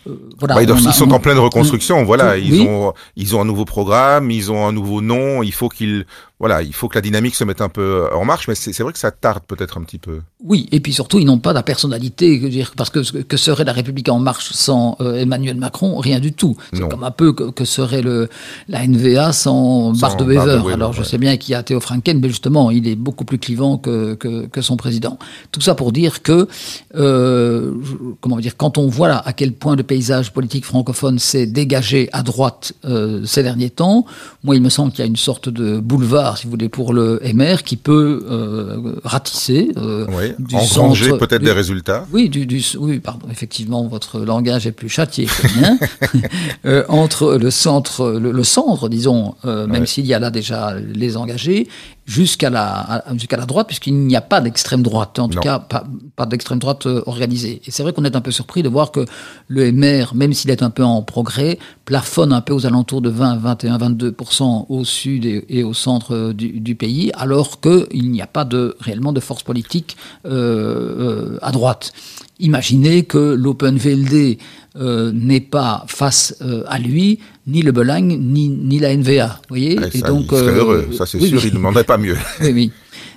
euh, 0.08 0.20
voilà, 0.40 0.56
bah, 0.56 0.64
ils, 0.64 0.94
sont 0.94 1.12
en 1.12 1.20
pleine 1.20 1.38
reconstruction. 1.38 2.04
Voilà, 2.04 2.38
ils 2.38 2.62
ont 2.62 2.94
ils 3.16 3.36
ont 3.36 3.42
un 3.42 3.46
nouveau 3.46 3.66
programme, 3.66 4.30
ils 4.32 4.52
ont 4.52 4.68
un 4.68 4.72
nouveau 4.72 5.02
nom. 5.02 5.42
Il 5.44 5.54
faut 5.54 5.70
qu'ils 5.70 6.06
voilà, 6.38 6.62
il 6.62 6.74
faut 6.74 6.90
que 6.90 6.96
la 6.96 7.02
dynamique 7.02 7.34
se 7.34 7.46
mette 7.46 7.62
un 7.62 7.70
peu 7.70 8.10
en 8.14 8.26
marche, 8.26 8.50
mais 8.50 8.56
c'est 8.56 8.78
vrai 8.82 8.92
que 8.92 9.00
ça 9.00 9.12
tarde 9.12 9.44
peut-être 9.48 9.78
un 9.78 9.84
petit 9.84 10.00
peu. 10.00 10.20
Oui, 10.44 10.68
et 10.74 10.82
puis 10.82 10.92
surtout, 10.92 11.18
ils 11.18 11.26
n'ont 11.26 11.40
pas 11.40 11.54
la 11.54 11.64
personnalité, 11.64 12.38
dire, 12.50 12.74
parce 12.76 12.90
que 12.90 13.00
que 13.22 13.38
serait 13.38 13.64
la 13.64 13.72
République 13.72 14.10
en 14.10 14.20
marche 14.20 14.52
sans 14.52 14.98
euh, 15.00 15.16
Emmanuel 15.16 15.56
Macron 15.56 15.98
Rien 15.98 16.20
du 16.20 16.34
tout. 16.34 16.58
C'est 16.74 16.88
comme 16.90 17.06
un 17.06 17.12
peu 17.12 17.32
que, 17.32 17.64
serait 17.64 18.02
le, 18.02 18.30
la 18.68 18.86
NVA 18.86 19.32
sans, 19.32 19.94
Bart 19.94 20.18
de 20.18 20.26
Wever. 20.26 20.74
Alors 20.74 20.92
je 20.92 21.04
sais 21.04 21.18
bien 21.18 21.38
qu'il 21.38 21.54
y 21.54 21.56
a 21.56 21.64
Théo 21.64 21.80
Franken, 21.80 22.20
mais 22.20 22.28
justement, 22.28 22.70
il 22.70 22.86
est 22.88 22.96
beaucoup 22.96 23.24
plus 23.24 23.38
clivant 23.38 23.78
que, 23.78 24.16
que, 24.16 24.46
que 24.48 24.62
son 24.62 24.76
président. 24.76 25.18
Tout 25.52 25.62
ça 25.62 25.74
pour 25.74 25.94
dire 25.94 26.22
que, 26.22 26.50
euh, 26.96 27.74
comment 28.20 28.40
dire, 28.40 28.58
quand 28.58 28.78
on 28.78 28.88
voit 28.88 29.08
là 29.08 29.22
à 29.26 29.32
quel 29.32 29.54
point 29.54 29.78
le 29.78 29.84
paysage 29.84 30.34
politique 30.34 30.66
francophone 30.66 31.18
s'est 31.18 31.48
dégagé 31.48 32.10
à 32.12 32.24
droite 32.24 32.74
euh, 32.84 33.24
ces 33.26 33.42
derniers 33.42 33.70
temps, 33.70 34.06
moi 34.44 34.56
il 34.56 34.62
me 34.62 34.70
semble 34.70 34.92
qu'il 34.92 35.00
y 35.00 35.04
a 35.04 35.08
une 35.08 35.16
sorte 35.16 35.48
de 35.48 35.80
boulevard 35.80 36.25
si 36.36 36.46
vous 36.46 36.52
voulez, 36.52 36.70
pour 36.70 36.94
le 36.94 37.22
MR 37.34 37.64
qui 37.64 37.78
peut 37.78 38.26
euh, 38.30 38.96
ratisser. 39.04 39.72
Euh, 39.78 40.06
oui, 40.10 40.34
du 40.40 40.56
engranger 40.56 41.18
peut-être 41.18 41.44
des 41.44 41.52
résultats. 41.52 42.06
Oui, 42.12 42.30
du, 42.30 42.46
du, 42.46 42.64
oui, 42.80 43.00
pardon, 43.00 43.28
effectivement, 43.32 43.88
votre 43.88 44.20
langage 44.20 44.66
est 44.66 44.72
plus 44.72 44.90
châtié 44.90 45.26
que 45.26 45.48
le 45.48 45.62
mien. 45.62 45.78
euh, 46.66 46.84
entre 46.90 47.36
le 47.36 47.52
centre, 47.52 48.12
le, 48.12 48.44
centre, 48.44 48.90
disons, 48.90 49.36
euh, 49.46 49.68
même 49.68 49.86
s'il 49.86 50.06
y 50.06 50.14
a 50.14 50.20
là 50.20 50.32
déjà 50.32 50.76
les 50.80 51.18
engagés, 51.18 51.68
jusqu'à 52.06 52.50
la, 52.50 53.04
jusqu'à 53.14 53.38
la 53.38 53.46
droite, 53.46 53.68
puisqu'il 53.68 53.96
n'y 53.96 54.16
a 54.16 54.22
pas 54.22 54.40
d'extrême 54.42 54.84
droite, 54.84 55.18
en 55.20 55.28
tout 55.28 55.40
cas 55.40 55.60
pas, 55.60 55.84
pas 56.16 56.26
d'extrême 56.26 56.60
droite 56.60 56.86
euh, 56.86 57.02
organisée. 57.08 57.62
Et 57.66 57.72
c'est 57.72 57.84
vrai 57.84 57.94
qu'on 57.94 58.06
est 58.06 58.16
un 58.16 58.22
peu 58.22 58.32
surpris 58.32 58.62
de 58.64 58.70
voir 58.70 58.92
que 58.92 59.06
le 59.48 59.72
MR, 59.72 60.14
même 60.14 60.34
s'il 60.34 60.52
est 60.52 60.62
un 60.62 60.70
peu 60.70 60.84
en 60.84 61.02
progrès, 61.02 61.58
plafonne 61.86 62.32
un 62.32 62.42
peu 62.42 62.54
aux 62.54 62.66
alentours 62.66 63.02
de 63.02 63.10
20, 63.10 63.38
21, 63.38 63.78
22% 63.78 64.66
au 64.70 64.84
sud 64.84 65.26
et, 65.26 65.64
au 65.64 65.74
centre 65.74 66.16
euh, 66.16 66.34
du, 66.34 66.60
du 66.60 66.76
pays, 66.76 67.12
alors 67.16 67.60
qu'il 67.60 68.12
n'y 68.12 68.22
a 68.22 68.28
pas 68.28 68.46
de, 68.46 68.76
réellement 68.80 69.14
de 69.14 69.20
force 69.20 69.44
politique 69.44 69.98
euh, 70.26 71.36
euh, 71.36 71.40
à 71.42 71.52
droite. 71.52 71.94
Imaginez 72.40 73.04
que 73.04 73.34
l'Open 73.34 73.78
VLD 73.78 74.38
euh, 74.76 75.12
n'est 75.14 75.42
pas 75.42 75.86
face 75.88 76.36
à 76.68 76.80
lui 76.80 77.20
ni 77.48 77.62
le 77.62 77.72
Belagne 77.72 78.18
ni, 78.20 78.50
ni 78.50 78.80
la 78.80 78.96
NVA. 78.96 79.42
voyez 79.50 79.74
Et 79.94 80.02
donc, 80.02 80.28
il 80.32 80.38
serait 80.38 80.56
heureux, 80.56 80.88
ça 80.98 81.06
c'est 81.06 81.20
sûr, 81.20 81.44
il 81.44 81.50
ne 81.52 81.56
demanderait 81.56 81.84
pas 81.84 81.98
mieux. 81.98 82.18
oui, 82.42 82.52
oui. 82.54 82.72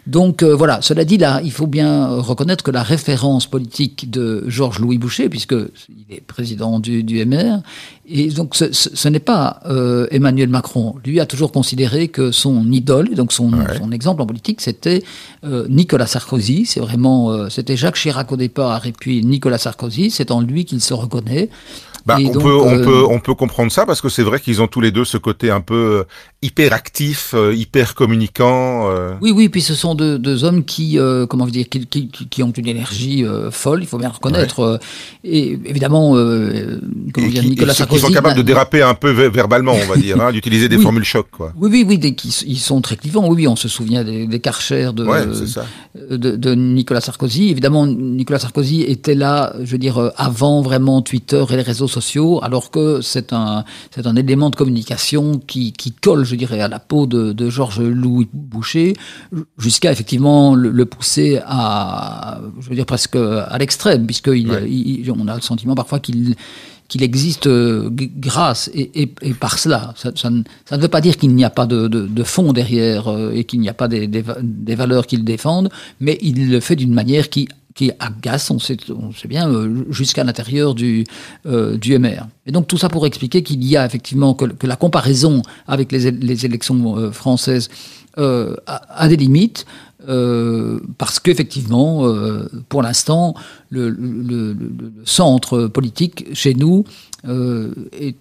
Donc 0.08 0.42
euh, 0.42 0.56
voilà, 0.56 0.80
cela 0.80 1.04
dit, 1.04 1.18
là, 1.18 1.42
il 1.44 1.52
faut 1.52 1.66
bien 1.66 2.08
reconnaître 2.08 2.64
que 2.64 2.70
la 2.70 2.82
référence 2.82 3.47
politique 3.47 4.11
de 4.11 4.42
Georges-Louis 4.49 4.97
Boucher, 4.97 5.28
puisqu'il 5.28 5.68
est 6.08 6.23
président 6.23 6.80
du, 6.80 7.02
du, 7.02 7.23
MR, 7.26 7.58
et 8.08 8.28
donc 8.28 8.56
ce, 8.56 8.73
ce, 8.73 9.08
n'est 9.08 9.18
pas 9.18 9.61
euh, 9.66 10.06
Emmanuel 10.11 10.49
Macron. 10.49 10.94
Lui 11.04 11.20
a 11.20 11.26
toujours 11.26 11.52
considéré 11.52 12.08
que 12.08 12.30
son 12.30 12.73
idole, 12.73 13.14
donc 13.16 13.32
son, 13.32 13.50
son 13.78 13.92
exemple 13.92 14.23
en 14.23 14.26
politique, 14.26 14.62
c'était 14.62 15.02
euh, 15.44 15.66
Nicolas 15.68 16.06
Sarkozy. 16.06 16.64
C'est 16.64 16.80
vraiment, 16.80 17.50
c'était 17.50 17.76
Jacques 17.76 17.97
Chirac 17.97 18.32
au 18.32 18.37
départ, 18.37 18.87
et 18.87 18.92
puis 18.92 19.23
Nicolas 19.23 19.58
Sarkozy. 19.58 20.11
C'est 20.11 20.30
en 20.30 20.40
lui 20.40 20.64
qu'il 20.64 20.80
se 20.80 20.94
reconnaît. 20.94 21.50
Bah, 22.09 22.17
on, 22.25 22.31
peut, 22.31 22.57
on, 22.57 22.79
euh, 22.79 22.85
peut, 22.85 23.05
on 23.11 23.21
peut 23.21 23.35
comprendre 23.35 23.71
ça 23.71 23.85
parce 23.85 24.00
que 24.00 24.09
c'est 24.09 24.23
vrai 24.23 24.41
qu'ils 24.41 24.62
ont 24.62 24.67
tous 24.67 24.81
les 24.81 24.91
deux 24.91 25.05
ce 25.05 25.19
côté 25.19 25.50
un 25.50 25.61
peu 25.61 25.75
euh, 25.75 26.05
hyper 26.41 26.73
actif, 26.73 27.35
euh, 27.35 27.55
hyper 27.55 27.95
communicant. 27.95 28.88
Oui, 29.21 29.31
oui, 29.31 29.50
puis 29.50 29.61
ce 29.61 29.75
sont 29.75 29.95
deux, 29.95 30.19
deux 30.19 30.43
hommes 30.43 30.65
qui, 30.65 30.99
comment 31.29 31.45
dire, 31.45 31.69
qui, 31.69 31.87
qui, 31.87 32.09
qui, 32.09 32.43
ont 32.43 32.50
une 32.50 32.67
énergie 32.67 33.27
folle, 33.50 33.83
il 33.83 33.87
faut 33.87 33.99
bien 33.99 34.09
reconnaître. 34.09 34.81
et 35.23 35.59
évidemment, 35.67 36.12
comment 37.12 37.29
dire, 37.29 37.43
Nicolas 37.43 37.75
Sarkozy. 37.75 38.00
Ils 38.00 38.07
sont 38.07 38.15
capables 38.15 38.38
de 38.38 38.43
déraper 38.43 38.81
un 38.81 38.95
peu 38.95 39.11
verbalement, 39.11 39.75
on 39.75 39.87
va 39.87 39.97
dire, 39.97 40.19
hein, 40.19 40.33
d'utiliser 40.33 40.71
des 40.71 40.79
formules 40.79 41.05
choc. 41.05 41.27
Quoi. 41.31 41.53
Oui, 41.59 41.69
oui, 41.71 41.85
oui, 41.87 42.17
ils 42.47 42.59
sont 42.59 42.81
très 42.81 42.97
clivants. 42.97 43.29
Oui, 43.29 43.37
oui, 43.37 43.49
on 43.49 43.57
se 43.57 43.69
souvient 43.69 44.03
des, 44.03 44.27
des 44.27 44.38
de, 44.38 46.17
de, 46.17 46.37
de, 46.37 46.55
Nicolas 46.55 47.03
Sarkozy. 47.03 47.50
Évidemment, 47.50 47.87
Nicolas 47.87 48.38
Sarkozy 48.38 48.83
était 48.83 49.15
là, 49.15 49.53
je 49.62 49.73
veux 49.73 49.79
dire, 49.79 50.12
avant 50.17 50.62
vraiment 50.62 51.03
Twitter 51.03 51.45
et 51.50 51.57
les 51.57 51.62
réseaux 51.62 51.87
sociaux 51.88 51.98
sociaux, 52.00 52.40
alors 52.43 52.71
que 52.71 53.00
c'est 53.00 53.33
un, 53.33 53.64
c'est 53.90 54.07
un 54.07 54.17
élément 54.17 54.50
de 54.50 54.57
communication 54.57 55.38
qui, 55.50 55.73
qui 55.73 55.93
colle, 55.93 56.25
je 56.25 56.37
dirais, 56.37 56.61
à 56.61 56.69
la 56.69 56.78
peau 56.78 57.07
de, 57.07 57.33
de 57.33 57.50
Georges 57.50 57.81
Louis 57.81 58.28
Boucher, 58.33 58.95
jusqu'à 59.59 59.90
effectivement 59.93 60.55
le, 60.55 60.87
pousser 60.87 61.40
à, 61.45 62.40
je 62.61 62.69
veux 62.69 62.75
dire, 62.75 62.87
presque 62.87 63.17
à 63.17 63.57
l'extrême, 63.59 64.07
puisqu'on 64.07 64.33
on 65.23 65.28
a 65.28 65.35
le 65.35 65.43
sentiment 65.43 65.75
parfois 65.75 66.00
qu'il 66.00 66.35
qu'il 66.88 67.02
existe 67.02 67.47
euh, 67.47 67.90
grâce 67.93 68.71
et, 68.73 69.02
et, 69.02 69.14
et, 69.21 69.35
par 69.35 69.59
cela. 69.59 69.93
Ça, 69.95 70.11
ça, 70.17 70.31
ne, 70.31 70.43
ça, 70.64 70.78
ne, 70.78 70.83
veut 70.83 70.88
pas 70.88 71.02
dire 71.02 71.19
qu'il 71.19 71.35
n'y 71.35 71.45
a 71.45 71.50
pas 71.50 71.67
de, 71.67 71.87
de, 71.87 72.07
de 72.07 72.23
fond 72.23 72.55
derrière 72.55 73.09
euh, 73.09 73.31
et 73.33 73.45
qu'il 73.45 73.61
n'y 73.61 73.69
a 73.69 73.75
pas 73.75 73.88
des, 73.88 74.07
des, 74.07 74.25
des 74.43 74.75
valeurs 74.75 75.07
qu'il 75.07 75.23
défendent, 75.23 75.69
mais 76.00 76.17
il 76.23 76.50
le 76.50 76.61
fait 76.61 76.76
d'une 76.76 76.95
manière 76.95 77.28
qui 77.28 77.47
qui 77.78 77.92
agace, 78.00 78.50
on 78.50 78.58
sait, 78.58 78.76
bien, 79.28 79.49
euh, 79.49 79.85
jusqu'à 79.90 80.25
l'intérieur 80.25 80.75
du, 80.75 81.04
euh, 81.47 81.78
MR. 81.78 82.26
Et 82.44 82.50
donc 82.50 82.66
tout 82.66 82.76
ça 82.76 82.88
pour 82.88 83.06
expliquer 83.06 83.44
qu'il 83.44 83.62
y 83.64 83.76
a 83.76 83.87
effectivement 83.87 84.35
que, 84.35 84.66
la 84.66 84.75
comparaison 84.75 85.42
avec 85.68 85.92
les, 85.92 86.44
élections 86.44 86.99
euh, 86.99 87.12
françaises 87.12 87.68
a, 88.16 89.08
des 89.08 89.16
limites. 89.16 89.64
Parce 90.99 91.20
qu'effectivement, 91.20 92.12
pour 92.68 92.82
l'instant, 92.82 93.35
le, 93.70 94.56
centre 95.04 95.68
politique 95.68 96.26
chez 96.32 96.54
nous 96.54 96.82
est, 97.30 98.16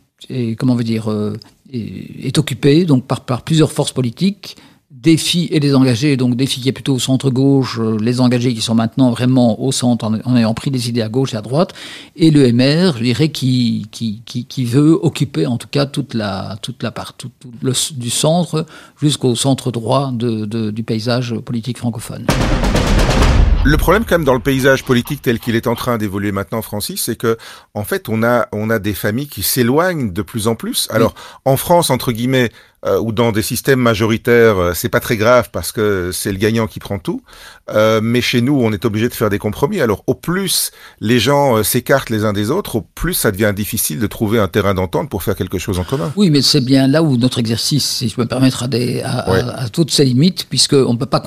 occupé 2.38 2.86
par 3.08 3.42
plusieurs 3.42 3.72
forces 3.72 3.94
politiques 3.94 4.56
défis 5.02 5.48
et 5.52 5.60
les 5.60 5.76
engagés, 5.76 6.18
donc 6.18 6.36
défis 6.36 6.62
qui 6.62 6.70
est 6.70 6.74
plutôt 6.74 6.96
au 6.96 7.00
centre-gauche, 7.00 7.80
euh, 7.80 7.98
les 8.02 8.20
engagés 8.20 8.54
qui 8.54 8.62
sont 8.62 8.76
maintenant 8.76 9.12
vraiment 9.12 9.62
au 9.62 9.72
centre 9.72 10.06
en, 10.06 10.36
ayant 10.36 10.54
pris 10.54 10.72
des 10.72 10.90
idées 10.90 11.02
à 11.02 11.10
gauche 11.10 11.34
et 11.34 11.38
à 11.38 11.42
droite, 11.42 11.74
et 12.16 12.32
le 12.32 12.52
MR, 12.52 12.98
je 12.98 13.04
dirais, 13.04 13.30
qui, 13.30 13.88
qui, 13.92 14.22
qui, 14.26 14.46
qui 14.46 14.66
veut 14.66 14.98
occuper 15.02 15.46
en 15.46 15.58
tout 15.58 15.68
cas 15.70 15.86
toute 15.86 16.14
la, 16.14 16.58
toute 16.62 16.82
la 16.82 16.92
part, 16.92 17.14
tout, 17.14 17.32
le, 17.62 17.74
du 17.96 18.10
centre 18.10 18.66
jusqu'au 19.00 19.36
centre 19.36 19.72
droit 19.72 20.12
de, 20.14 20.46
de, 20.46 20.72
du 20.72 20.84
paysage 20.84 21.36
politique 21.40 21.78
francophone. 21.78 22.26
Le 23.64 23.76
problème 23.76 24.06
quand 24.06 24.16
même 24.16 24.24
dans 24.24 24.34
le 24.34 24.40
paysage 24.40 24.86
politique 24.86 25.22
tel 25.22 25.40
qu'il 25.40 25.56
est 25.56 25.68
en 25.68 25.76
train 25.76 25.98
d'évoluer 25.98 26.32
maintenant, 26.32 26.62
Francis, 26.62 27.02
c'est 27.02 27.18
que 27.18 27.38
en 27.74 27.84
fait 27.84 28.08
on 28.08 28.24
a 28.24 28.48
on 28.54 28.70
a 28.70 28.80
des 28.80 28.94
familles 28.94 29.28
qui 29.28 29.44
s'éloignent 29.44 30.14
de 30.14 30.22
plus 30.22 30.48
en 30.48 30.56
plus. 30.56 30.88
Alors 30.90 31.14
en 31.44 31.58
France 31.58 31.90
entre 31.90 32.14
guillemets, 32.14 32.50
euh, 32.86 33.00
ou 33.00 33.12
dans 33.12 33.32
des 33.32 33.42
systèmes 33.42 33.80
majoritaires, 33.80 34.58
euh, 34.60 34.74
c'est 34.76 34.88
pas 34.88 35.00
très 35.00 35.18
grave 35.18 35.50
parce 35.52 35.72
que 35.72 36.12
c'est 36.14 36.32
le 36.32 36.38
gagnant 36.38 36.68
qui 36.68 36.80
prend 36.80 37.00
tout. 37.00 37.24
Euh, 37.72 38.02
mais 38.04 38.22
chez 38.22 38.40
nous, 38.40 38.54
on 38.54 38.72
est 38.72 38.86
obligé 38.86 39.10
de 39.10 39.16
faire 39.16 39.32
des 39.32 39.40
compromis. 39.40 39.82
Alors, 39.82 40.04
au 40.06 40.14
plus 40.14 40.72
les 41.02 41.18
gens 41.18 41.64
s'écartent 41.64 42.12
les 42.12 42.24
uns 42.24 42.34
des 42.34 42.52
autres, 42.52 42.76
au 42.76 42.82
plus 42.82 43.16
ça 43.16 43.32
devient 43.32 43.52
difficile 43.56 44.00
de 44.00 44.06
trouver 44.06 44.38
un 44.38 44.48
terrain 44.48 44.76
d'entente 44.76 45.10
pour 45.10 45.24
faire 45.24 45.36
quelque 45.36 45.58
chose 45.58 45.80
en 45.80 45.84
commun. 45.84 46.14
Oui, 46.16 46.30
mais 46.30 46.44
c'est 46.44 46.62
bien 46.62 46.88
là 46.88 47.02
où 47.02 47.18
notre 47.18 47.40
exercice, 47.40 47.84
si 47.84 48.10
je 48.10 48.16
peux 48.16 48.22
me 48.22 48.28
permettre, 48.28 48.64
a, 48.64 48.68
des, 48.68 49.02
à, 49.02 49.68
toutes 49.74 49.90
ses 49.90 50.06
limites, 50.06 50.46
puisqu'on 50.48 50.94
ne 50.94 51.00
peut 51.00 51.08
pas 51.08 51.24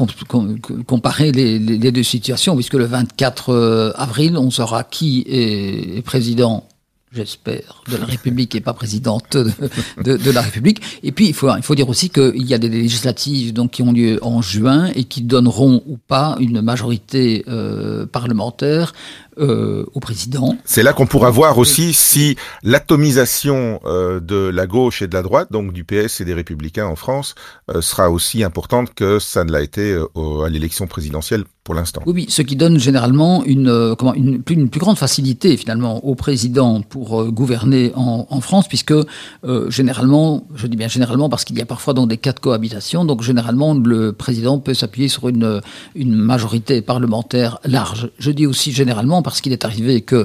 comparer 0.86 1.32
les, 1.32 1.58
les, 1.58 1.90
deux 1.90 2.04
situations, 2.04 2.54
puisque 2.54 2.74
le 2.74 2.84
24 2.84 3.94
avril, 3.96 4.36
on 4.36 4.50
saura 4.50 4.84
qui 4.84 5.24
est 5.28 6.02
président 6.04 6.68
j'espère, 7.12 7.82
de 7.90 7.96
la 7.96 8.04
République 8.04 8.54
et 8.54 8.60
pas 8.60 8.72
présidente 8.72 9.36
de, 9.36 10.16
de, 10.16 10.30
la 10.30 10.42
République. 10.42 10.80
Et 11.02 11.10
puis, 11.10 11.26
il 11.26 11.34
faut, 11.34 11.48
il 11.56 11.62
faut 11.62 11.74
dire 11.74 11.88
aussi 11.88 12.08
qu'il 12.08 12.46
y 12.46 12.54
a 12.54 12.58
des 12.58 12.68
législatives 12.68 13.52
donc, 13.52 13.72
qui 13.72 13.82
ont 13.82 13.92
lieu 13.92 14.18
en 14.22 14.42
juin 14.42 14.90
et 14.94 15.04
qui 15.04 15.22
donneront 15.22 15.82
ou 15.86 15.96
pas 15.96 16.36
une 16.38 16.60
majorité 16.60 17.44
euh, 17.48 18.06
parlementaire 18.06 18.92
euh, 19.38 19.86
au 19.94 20.00
président. 20.00 20.56
C'est 20.64 20.82
là 20.82 20.92
qu'on 20.92 21.06
pourra 21.06 21.30
voir 21.30 21.56
aussi 21.56 21.94
si 21.94 22.36
l'atomisation 22.62 23.80
euh, 23.84 24.20
de 24.20 24.34
la 24.34 24.66
gauche 24.66 25.02
et 25.02 25.06
de 25.06 25.14
la 25.14 25.22
droite, 25.22 25.50
donc 25.50 25.72
du 25.72 25.82
PS 25.82 26.20
et 26.20 26.24
des 26.24 26.34
Républicains 26.34 26.86
en 26.86 26.96
France, 26.96 27.34
euh, 27.70 27.80
sera 27.80 28.10
aussi 28.10 28.44
importante 28.44 28.92
que 28.92 29.18
ça 29.18 29.44
ne 29.44 29.50
l'a 29.50 29.62
été 29.62 29.94
à 29.94 30.48
l'élection 30.48 30.86
présidentielle 30.86 31.44
pour 31.70 31.76
l'instant. 31.76 32.02
Oui, 32.04 32.12
oui, 32.16 32.26
ce 32.28 32.42
qui 32.42 32.56
donne 32.56 32.80
généralement 32.80 33.44
une, 33.44 33.68
euh, 33.68 33.94
comment, 33.94 34.12
une, 34.14 34.42
plus, 34.42 34.56
une 34.56 34.68
plus 34.70 34.80
grande 34.80 34.98
facilité 34.98 35.56
finalement 35.56 36.04
au 36.04 36.16
président 36.16 36.80
pour 36.80 37.20
euh, 37.20 37.30
gouverner 37.30 37.92
en, 37.94 38.26
en, 38.28 38.40
France, 38.40 38.66
puisque 38.66 38.90
euh, 38.90 39.70
généralement, 39.70 40.42
je 40.56 40.66
dis 40.66 40.76
bien 40.76 40.88
généralement 40.88 41.28
parce 41.28 41.44
qu'il 41.44 41.56
y 41.56 41.62
a 41.62 41.66
parfois 41.66 41.94
dans 41.94 42.08
des 42.08 42.16
cas 42.16 42.32
de 42.32 42.40
cohabitation, 42.40 43.04
donc 43.04 43.22
généralement 43.22 43.74
le 43.74 44.12
président 44.12 44.58
peut 44.58 44.74
s'appuyer 44.74 45.06
sur 45.06 45.28
une, 45.28 45.60
une 45.94 46.16
majorité 46.16 46.82
parlementaire 46.82 47.60
large. 47.64 48.10
Je 48.18 48.32
dis 48.32 48.46
aussi 48.46 48.72
généralement 48.72 49.22
parce 49.22 49.40
qu'il 49.40 49.52
est 49.52 49.64
arrivé 49.64 50.00
que, 50.00 50.24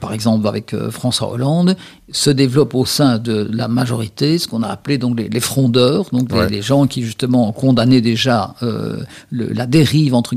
par 0.00 0.12
exemple 0.12 0.48
avec 0.48 0.74
François 0.90 1.30
Hollande, 1.30 1.76
se 2.10 2.30
développe 2.30 2.74
au 2.74 2.86
sein 2.86 3.18
de 3.18 3.48
la 3.52 3.68
majorité 3.68 4.38
ce 4.38 4.48
qu'on 4.48 4.64
a 4.64 4.68
appelé 4.68 4.98
donc 4.98 5.16
les, 5.16 5.28
les 5.28 5.40
frondeurs, 5.40 6.06
donc 6.10 6.32
les, 6.32 6.48
les, 6.48 6.62
gens 6.62 6.88
qui 6.88 7.02
justement 7.04 7.52
condamnaient 7.52 8.00
déjà 8.00 8.54
le, 8.60 9.52
la 9.52 9.66
dérive 9.66 10.14
entre 10.24 10.36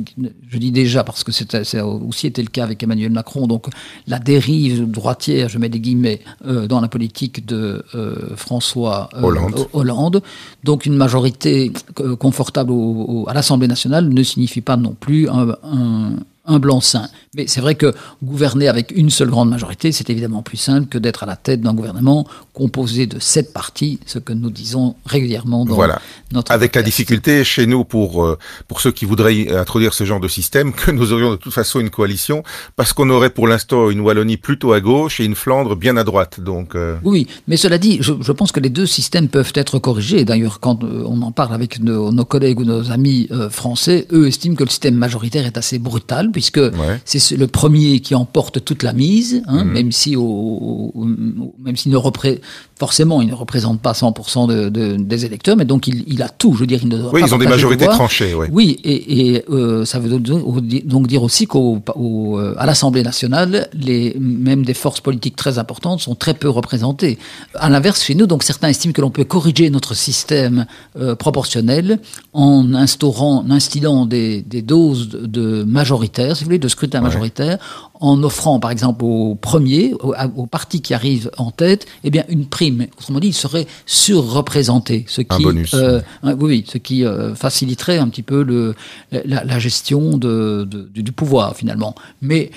je 0.49 0.57
dis 0.57 0.71
déjà 0.71 1.03
parce 1.03 1.23
que 1.23 1.31
c'est 1.31 1.81
aussi 1.81 2.27
été 2.27 2.41
le 2.41 2.49
cas 2.49 2.63
avec 2.63 2.83
Emmanuel 2.83 3.11
Macron, 3.11 3.47
donc 3.47 3.67
la 4.05 4.19
dérive 4.19 4.89
droitière, 4.89 5.47
je 5.49 5.57
mets 5.57 5.69
des 5.69 5.79
guillemets, 5.79 6.21
euh, 6.45 6.67
dans 6.67 6.81
la 6.81 6.89
politique 6.89 7.45
de 7.45 7.83
euh, 7.95 8.35
François 8.35 9.09
euh, 9.15 9.21
Hollande. 9.21 9.67
Hollande. 9.73 10.21
Donc 10.63 10.85
une 10.85 10.95
majorité 10.95 11.71
confortable 12.19 12.71
au, 12.71 13.23
au, 13.25 13.29
à 13.29 13.33
l'Assemblée 13.33 13.67
nationale 13.67 14.09
ne 14.09 14.23
signifie 14.23 14.61
pas 14.61 14.77
non 14.77 14.95
plus 14.99 15.29
un, 15.29 15.55
un 15.63 16.11
un 16.47 16.59
blanc-seing. 16.59 17.07
Mais 17.35 17.45
c'est 17.47 17.61
vrai 17.61 17.75
que 17.75 17.93
gouverner 18.23 18.67
avec 18.67 18.91
une 18.95 19.09
seule 19.09 19.29
grande 19.29 19.49
majorité, 19.49 19.91
c'est 19.91 20.09
évidemment 20.09 20.41
plus 20.41 20.57
simple 20.57 20.87
que 20.87 20.97
d'être 20.97 21.23
à 21.23 21.25
la 21.25 21.35
tête 21.35 21.61
d'un 21.61 21.73
gouvernement 21.73 22.27
composé 22.53 23.05
de 23.05 23.19
sept 23.19 23.53
partis, 23.53 23.99
ce 24.05 24.17
que 24.17 24.33
nous 24.33 24.49
disons 24.49 24.95
régulièrement 25.05 25.65
dans 25.65 25.75
voilà. 25.75 26.01
notre 26.31 26.51
Avec 26.51 26.75
la 26.75 26.81
difficulté 26.81 27.43
chez 27.43 27.67
nous 27.67 27.83
pour 27.83 28.25
euh, 28.25 28.37
pour 28.67 28.81
ceux 28.81 28.91
qui 28.91 29.05
voudraient 29.05 29.55
introduire 29.55 29.93
ce 29.93 30.05
genre 30.05 30.19
de 30.19 30.27
système 30.27 30.73
que 30.73 30.89
nous 30.89 31.13
aurions 31.13 31.31
de 31.31 31.35
toute 31.35 31.53
façon 31.53 31.79
une 31.79 31.91
coalition 31.91 32.43
parce 32.75 32.93
qu'on 32.93 33.09
aurait 33.09 33.29
pour 33.29 33.47
l'instant 33.47 33.89
une 33.89 33.99
Wallonie 33.99 34.37
plutôt 34.37 34.73
à 34.73 34.79
gauche 34.79 35.19
et 35.19 35.25
une 35.25 35.35
Flandre 35.35 35.75
bien 35.75 35.97
à 35.97 36.03
droite. 36.03 36.39
Donc 36.39 36.75
euh... 36.75 36.97
oui, 37.03 37.27
mais 37.47 37.57
cela 37.57 37.77
dit, 37.77 37.99
je, 38.01 38.13
je, 38.19 38.31
pense 38.31 38.51
que 38.51 38.59
les 38.59 38.69
deux 38.69 38.85
systèmes 38.85 39.27
peuvent 39.27 39.51
être 39.53 39.79
corrigés. 39.79 40.25
D'ailleurs, 40.25 40.59
quand 40.59 40.83
euh, 40.83 41.03
on 41.05 41.21
en 41.21 41.31
parle 41.31 41.53
avec 41.53 41.79
nos, 41.79 42.11
nos 42.11 42.25
collègues 42.25 42.59
ou 42.59 42.65
nos 42.65 42.91
amis 42.91 43.27
euh, 43.31 43.49
français, 43.49 44.07
eux 44.11 44.27
estiment 44.27 44.55
que 44.55 44.63
le 44.63 44.69
système 44.69 44.95
majoritaire 44.95 45.45
est 45.45 45.57
assez 45.57 45.77
brutal 45.79 46.31
puisque 46.37 46.57
ouais. 46.57 47.01
c'est 47.03 47.35
le 47.35 47.47
premier 47.47 47.99
qui 47.99 48.13
emporte 48.13 48.63
toute 48.63 48.83
la 48.83 48.93
mise, 48.93 49.41
hein, 49.47 49.63
Mhm. 49.63 49.69
mmh. 49.69 49.73
même 49.73 49.91
si 49.91 50.15
au, 50.15 50.21
au, 50.21 50.91
au, 50.93 51.05
même 51.65 51.75
s'il 51.75 51.91
ne 51.91 51.97
représente 51.97 52.41
forcément 52.79 53.21
il 53.23 53.27
ne 53.29 53.33
représente 53.33 53.81
pas 53.81 53.93
100% 53.93 54.47
de, 54.47 54.69
de, 54.69 54.97
des 54.97 55.25
électeurs, 55.25 55.57
mais 55.57 55.65
donc 55.65 55.87
il, 55.87 56.03
il, 56.07 56.21
a 56.21 56.29
tout. 56.29 56.53
Je 56.53 56.59
veux 56.59 56.67
dire, 56.67 56.79
il 56.83 56.89
ne 56.89 56.97
doit 56.97 57.11
oui, 57.11 57.21
pas 57.21 57.27
ils 57.27 57.33
ont 57.33 57.39
des 57.39 57.47
majorités 57.47 57.87
tranchées. 57.87 58.33
Ouais. 58.35 58.49
Oui, 58.51 58.79
et, 58.83 59.35
et 59.35 59.43
euh, 59.49 59.83
ça 59.85 59.97
veut 59.97 60.19
donc 60.19 61.07
dire 61.07 61.23
aussi 61.23 61.47
qu'à 61.47 62.65
l'Assemblée 62.65 63.03
nationale, 63.03 63.69
les 63.73 64.15
même 64.19 64.63
des 64.63 64.73
forces 64.75 65.01
politiques 65.01 65.35
très 65.35 65.57
importantes 65.57 66.01
sont 66.01 66.13
très 66.13 66.35
peu 66.35 66.49
représentées. 66.49 67.17
À 67.55 67.69
l'inverse, 67.69 68.03
chez 68.03 68.13
nous, 68.13 68.27
donc 68.27 68.43
certains 68.43 68.67
estiment 68.67 68.93
que 68.93 69.01
l'on 69.01 69.09
peut 69.09 69.23
corriger 69.23 69.71
notre 69.71 69.95
système 69.95 70.67
euh, 70.99 71.15
proportionnel 71.15 71.99
en 72.33 72.73
instaurant, 72.75 73.43
en 73.43 73.49
instillant 73.49 74.05
des, 74.05 74.43
des 74.43 74.61
doses 74.61 75.09
de, 75.09 75.25
de 75.25 75.63
majoritaires, 76.27 76.37
si 76.37 76.43
vous 76.43 76.47
voulez, 76.47 76.59
de 76.59 76.67
scrutin 76.67 76.99
ouais. 76.99 77.05
majoritaire, 77.05 77.57
en 77.99 78.21
offrant, 78.23 78.59
par 78.59 78.71
exemple, 78.71 79.03
au 79.03 79.35
premier, 79.35 79.93
au, 80.01 80.13
au, 80.35 80.45
parti 80.45 80.81
qui 80.81 80.93
arrive 80.93 81.31
en 81.37 81.51
tête, 81.51 81.85
eh 82.03 82.09
bien, 82.09 82.23
une 82.29 82.45
prime. 82.45 82.87
Autrement 82.97 83.19
dit, 83.19 83.27
il 83.27 83.33
serait 83.33 83.67
surreprésenté, 83.85 85.05
ce 85.07 85.21
qui, 85.21 85.35
un 85.35 85.39
bonus, 85.39 85.73
euh, 85.73 86.01
oui. 86.23 86.33
oui, 86.39 86.65
ce 86.67 86.77
qui 86.77 87.05
euh, 87.05 87.35
faciliterait 87.35 87.97
un 87.97 88.07
petit 88.09 88.23
peu 88.23 88.43
le, 88.43 88.75
la, 89.11 89.43
la 89.43 89.59
gestion 89.59 90.17
de, 90.17 90.67
de, 90.69 91.01
du 91.01 91.11
pouvoir 91.11 91.55
finalement. 91.55 91.95
Mais 92.21 92.51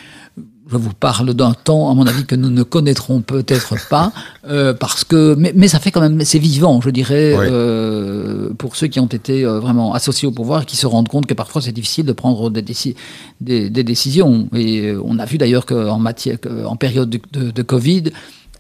je 0.71 0.77
vous 0.77 0.93
parle 0.93 1.35
d'un 1.35 1.53
temps, 1.53 1.91
à 1.91 1.95
mon 1.95 2.07
avis, 2.07 2.25
que 2.25 2.35
nous 2.35 2.51
ne 2.51 2.63
connaîtrons 2.63 3.21
peut-être 3.21 3.75
pas, 3.89 4.13
euh, 4.49 4.73
parce 4.73 5.05
que, 5.05 5.35
mais, 5.37 5.53
mais, 5.55 5.69
ça 5.69 5.81
fait 5.81 5.91
quand 5.91 6.01
même, 6.01 6.23
c'est 6.25 6.39
vivant, 6.39 6.81
je 6.81 6.91
dirais, 6.91 7.37
oui. 7.37 7.47
euh, 7.51 8.51
pour 8.57 8.77
ceux 8.77 8.87
qui 8.87 9.01
ont 9.01 9.07
été 9.07 9.45
euh, 9.45 9.59
vraiment 9.59 9.95
associés 9.95 10.29
au 10.29 10.33
pouvoir, 10.33 10.67
qui 10.67 10.77
se 10.77 10.87
rendent 10.87 11.09
compte 11.09 11.27
que 11.27 11.35
parfois 11.35 11.61
c'est 11.61 11.73
difficile 11.73 12.07
de 12.07 12.13
prendre 12.13 12.51
des, 12.51 12.63
déci 12.63 12.95
des, 13.41 13.71
des, 13.71 13.85
décisions. 13.85 14.49
Et 14.55 14.83
euh, 14.83 15.03
on 15.05 15.19
a 15.19 15.25
vu 15.25 15.39
d'ailleurs 15.39 15.67
qu'en 15.67 15.99
matière, 15.99 16.39
en 16.67 16.77
période 16.77 17.11
de, 17.11 17.21
de, 17.33 17.51
de 17.51 17.63
Covid, 17.63 18.05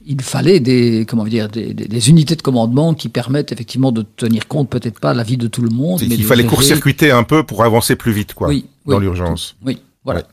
il 0.07 0.21
fallait 0.23 0.61
des 0.61 1.07
comment 1.09 1.25
dire 1.25 1.49
des, 1.49 1.75
des, 1.75 1.87
des, 1.87 2.11
unités 2.11 2.35
de 2.35 2.43
commandement 2.43 2.95
qui 2.95 3.09
permettent 3.09 3.52
effectivement 3.52 3.93
de 3.93 4.05
tenir 4.17 4.49
compte 4.49 4.69
peut-être 4.71 4.99
pas 4.99 5.12
de 5.12 5.19
la 5.19 5.25
vie 5.25 5.37
de 5.37 5.47
tout 5.47 5.62
le 5.62 5.71
monde. 5.71 6.00
Mais 6.09 6.14
il 6.14 6.25
fallait 6.25 6.45
court-circuiter 6.45 7.11
un 7.11 7.23
peu 7.23 7.45
pour 7.45 7.62
avancer 7.62 7.97
plus 7.97 8.12
vite, 8.12 8.35
quoi, 8.35 8.49
oui, 8.49 8.64
dans 8.87 8.97
oui, 8.97 9.02
l'urgence. 9.02 9.57
Oui. 9.64 9.79
Voilà. 10.04 10.21
Ouais. 10.21 10.26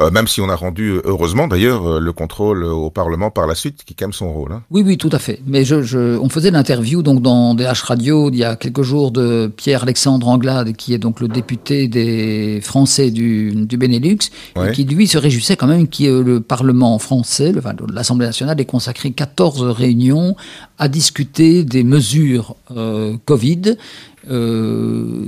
Euh, 0.00 0.10
même 0.10 0.28
si 0.28 0.40
on 0.40 0.48
a 0.48 0.56
rendu, 0.56 1.00
heureusement 1.04 1.48
d'ailleurs, 1.48 1.98
le 2.00 2.12
contrôle 2.12 2.64
au 2.64 2.90
Parlement 2.90 3.30
par 3.30 3.46
la 3.46 3.54
suite, 3.54 3.82
qui 3.84 3.94
même 4.00 4.12
son 4.12 4.32
rôle. 4.32 4.52
Hein. 4.52 4.62
Oui, 4.70 4.82
oui, 4.84 4.98
tout 4.98 5.10
à 5.12 5.18
fait. 5.18 5.40
Mais 5.46 5.64
je, 5.64 5.82
je 5.82 6.18
on 6.18 6.28
faisait 6.28 6.50
l'interview 6.50 7.02
donc 7.02 7.22
dans 7.22 7.54
DH 7.54 7.82
Radio 7.84 8.30
il 8.30 8.36
y 8.36 8.44
a 8.44 8.56
quelques 8.56 8.82
jours 8.82 9.10
de 9.10 9.50
Pierre-Alexandre 9.56 10.28
Anglade, 10.28 10.74
qui 10.74 10.92
est 10.94 10.98
donc 10.98 11.20
le 11.20 11.28
député 11.28 11.88
des 11.88 12.60
Français 12.62 13.10
du, 13.10 13.52
du 13.54 13.76
Benelux, 13.76 14.18
ouais. 14.56 14.68
et 14.68 14.72
qui 14.72 14.84
lui 14.84 15.06
se 15.06 15.18
réjouissait 15.18 15.56
quand 15.56 15.66
même 15.66 15.88
que 15.88 16.20
le 16.20 16.40
Parlement 16.40 16.98
français, 16.98 17.52
l'Assemblée 17.92 18.26
nationale, 18.26 18.60
ait 18.60 18.64
consacré 18.64 19.12
14 19.12 19.62
réunions 19.62 20.36
à 20.78 20.88
discuter 20.88 21.64
des 21.64 21.84
mesures 21.84 22.56
euh, 22.76 23.16
Covid. 23.24 23.76
Euh, 24.30 25.24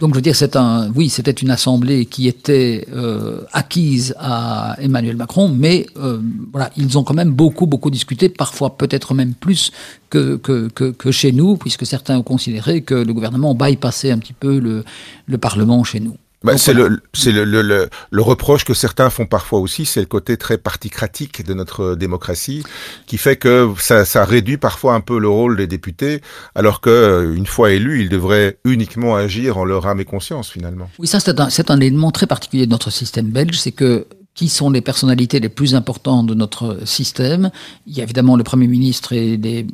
donc, 0.00 0.14
je 0.14 0.14
veux 0.16 0.22
dire, 0.22 0.34
c'est 0.34 0.56
un, 0.56 0.90
oui, 0.94 1.10
c'était 1.10 1.30
une 1.30 1.50
assemblée 1.50 2.06
qui 2.06 2.26
était 2.26 2.86
euh, 2.90 3.42
acquise 3.52 4.14
à 4.18 4.74
Emmanuel 4.80 5.16
Macron, 5.16 5.48
mais 5.54 5.86
euh, 5.98 6.18
voilà, 6.52 6.70
ils 6.78 6.96
ont 6.96 7.04
quand 7.04 7.12
même 7.12 7.32
beaucoup, 7.32 7.66
beaucoup 7.66 7.90
discuté, 7.90 8.30
parfois 8.30 8.78
peut-être 8.78 9.12
même 9.12 9.34
plus 9.34 9.72
que, 10.08 10.36
que, 10.36 10.68
que, 10.68 10.90
que, 10.90 11.10
chez 11.10 11.32
nous, 11.32 11.58
puisque 11.58 11.84
certains 11.84 12.16
ont 12.16 12.22
considéré 12.22 12.80
que 12.80 12.94
le 12.94 13.12
gouvernement 13.12 13.54
bypassait 13.54 14.10
un 14.10 14.18
petit 14.18 14.32
peu 14.32 14.58
le, 14.58 14.84
le 15.26 15.38
Parlement 15.38 15.84
chez 15.84 16.00
nous. 16.00 16.16
Bah, 16.42 16.56
c'est 16.56 16.72
voilà. 16.72 16.88
le, 16.88 17.02
c'est 17.12 17.32
le, 17.32 17.44
le, 17.44 17.60
le, 17.60 17.90
le, 18.10 18.22
reproche 18.22 18.64
que 18.64 18.72
certains 18.72 19.10
font 19.10 19.26
parfois 19.26 19.58
aussi, 19.58 19.84
c'est 19.84 20.00
le 20.00 20.06
côté 20.06 20.38
très 20.38 20.56
particratique 20.56 21.44
de 21.44 21.52
notre 21.52 21.96
démocratie, 21.96 22.64
qui 23.06 23.18
fait 23.18 23.36
que 23.36 23.70
ça, 23.78 24.06
ça 24.06 24.24
réduit 24.24 24.56
parfois 24.56 24.94
un 24.94 25.00
peu 25.00 25.18
le 25.18 25.28
rôle 25.28 25.58
des 25.58 25.66
députés, 25.66 26.22
alors 26.54 26.80
que 26.80 27.34
une 27.36 27.46
fois 27.46 27.72
élus, 27.72 28.00
ils 28.00 28.08
devraient 28.08 28.58
uniquement 28.64 29.16
agir 29.16 29.58
en 29.58 29.66
leur 29.66 29.86
âme 29.86 30.00
et 30.00 30.06
conscience 30.06 30.50
finalement. 30.50 30.90
Oui, 30.98 31.06
ça 31.06 31.20
c'est 31.20 31.38
un, 31.40 31.50
c'est 31.50 31.70
un 31.70 31.78
élément 31.78 32.10
très 32.10 32.26
particulier 32.26 32.64
de 32.64 32.70
notre 32.70 32.90
système 32.90 33.26
belge, 33.26 33.58
c'est 33.58 33.72
que 33.72 34.06
qui 34.40 34.48
sont 34.48 34.70
les 34.70 34.80
personnalités 34.80 35.38
les 35.38 35.50
plus 35.50 35.74
importantes 35.74 36.26
de 36.26 36.32
notre 36.32 36.78
système. 36.86 37.50
Il 37.86 37.94
y 37.94 38.00
a 38.00 38.04
évidemment 38.04 38.36
le 38.36 38.42
Premier 38.42 38.68
ministre 38.68 39.12
et 39.12 39.36
des 39.36 39.66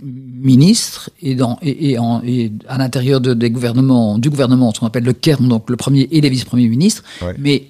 ministres, 0.52 1.08
et, 1.22 1.36
dans, 1.36 1.56
et, 1.62 1.90
et, 1.90 1.98
en, 2.00 2.20
et 2.24 2.50
à 2.66 2.76
l'intérieur 2.76 3.20
de, 3.20 3.32
des 3.32 3.48
gouvernements, 3.48 4.18
du 4.18 4.28
gouvernement, 4.28 4.74
ce 4.74 4.80
qu'on 4.80 4.88
appelle 4.88 5.04
le 5.04 5.12
KERN, 5.12 5.46
donc 5.46 5.70
le 5.70 5.76
premier 5.76 6.08
et 6.10 6.20
les 6.20 6.28
vice-premiers 6.28 6.66
ministres. 6.66 7.04
Ouais. 7.22 7.36
Mais 7.38 7.66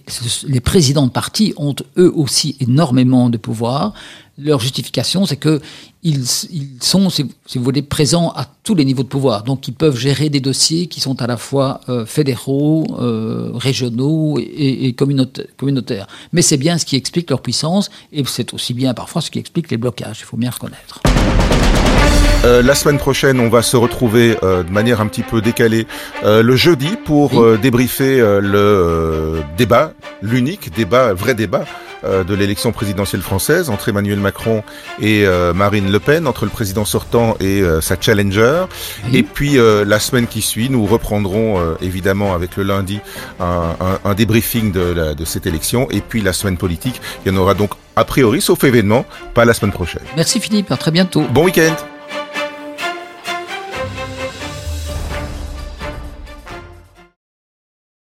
les 0.49 0.61
présidents 0.61 1.05
de 1.05 1.11
parti 1.11 1.53
ont 1.59 1.77
eux 1.99 2.13
aussi 2.17 2.57
énormément 2.61 3.29
de 3.29 3.37
pouvoir. 3.37 3.93
Leur 4.39 4.61
justification, 4.61 5.25
c'est 5.25 5.37
que 5.37 5.61
ils, 6.03 6.25
ils 6.51 6.77
sont, 6.81 7.09
si, 7.11 7.23
vous 7.23 7.65
voulez, 7.65 7.83
présents 7.83 8.31
à 8.37 8.47
tous 8.63 8.75
les 8.75 8.85
niveaux 8.85 9.03
de 9.03 9.09
pouvoir. 9.09 9.45
Donc, 9.45 9.67
ils 9.67 9.75
peuvent 9.75 9.97
gérer 9.97 10.29
des 10.29 10.41
dossiers 10.41 10.87
qui 10.89 11.01
sont 11.01 11.21
à 11.23 11.27
la 11.27 11.37
fois 11.37 11.81
euh, 11.89 12.05
fédéraux, 12.05 12.87
euh, 13.01 13.51
régionaux 13.55 14.39
et, 14.39 14.89
et 14.89 14.93
communautaires. 14.93 16.07
Mais 16.33 16.43
c'est 16.43 16.59
bien 16.59 16.77
ce 16.79 16.85
qui 16.85 16.97
explique 16.97 17.31
leur 17.31 17.41
puissance 17.41 17.91
et 18.13 18.23
c'est 18.27 18.53
aussi 18.53 18.75
bien 18.75 18.93
parfois 18.95 19.23
ce 19.23 19.31
qui 19.31 19.39
explique 19.39 19.71
les 19.71 19.79
blocages. 19.79 20.19
Il 20.21 20.25
faut 20.25 20.37
bien 20.37 20.51
reconnaître. 20.51 21.01
Euh, 22.45 22.63
la 22.63 22.75
semaine 22.77 22.99
prochaine, 22.99 23.41
on 23.41 23.49
va 23.49 23.63
se 23.63 23.77
retrouver 23.77 24.37
euh, 24.43 24.63
de 24.63 24.71
manière 24.71 25.01
un 25.01 25.09
petit 25.09 25.23
peu 25.23 25.41
décalée 25.41 25.87
euh, 26.23 26.43
le 26.43 26.55
jeudi 26.55 26.91
pour 27.05 27.31
débriefer 27.59 28.19
le 28.19 29.43
débat, 29.57 29.93
l'unique 30.23 30.73
débat, 30.75 31.13
vrai 31.13 31.35
débat 31.35 31.65
de 32.05 32.35
l'élection 32.35 32.73
présidentielle 32.73 33.23
française 33.23 33.71
entre 33.71 33.89
Emmanuel 33.89 34.19
Macron 34.19 34.63
et 35.01 35.27
Marine 35.55 35.91
Le 35.91 36.01
Pen, 36.01 36.27
entre 36.27 36.45
le 36.45 36.51
président 36.51 36.85
sortant 36.85 37.37
et 37.41 37.63
sa 37.81 38.01
challenger. 38.01 38.65
Oui. 39.07 39.19
Et 39.19 39.23
puis 39.23 39.57
la 39.59 39.99
semaine 39.99 40.27
qui 40.27 40.43
suit, 40.43 40.71
nous 40.71 40.87
reprendrons 40.87 41.77
évidemment 41.81 42.35
avec 42.35 42.57
le 42.57 42.63
lundi 42.63 43.01
un, 43.41 43.75
un, 43.81 43.99
un 44.11 44.15
débriefing 44.15 44.73
de, 44.73 44.81
la, 44.81 45.15
de 45.15 45.25
cette 45.25 45.47
élection. 45.47 45.89
Et 45.91 46.01
puis 46.01 46.21
la 46.21 46.33
semaine 46.33 46.57
politique, 46.57 47.01
il 47.25 47.33
y 47.33 47.35
en 47.35 47.39
aura 47.39 47.55
donc 47.55 47.71
a 47.97 48.05
priori, 48.05 48.41
sauf 48.41 48.63
événement, 48.65 49.05
pas 49.35 49.45
la 49.45 49.55
semaine 49.55 49.73
prochaine. 49.73 50.03
Merci 50.17 50.41
Philippe, 50.41 50.71
à 50.71 50.77
très 50.77 50.91
bientôt. 50.91 51.23
Bon 51.33 51.45
week-end. 51.45 51.75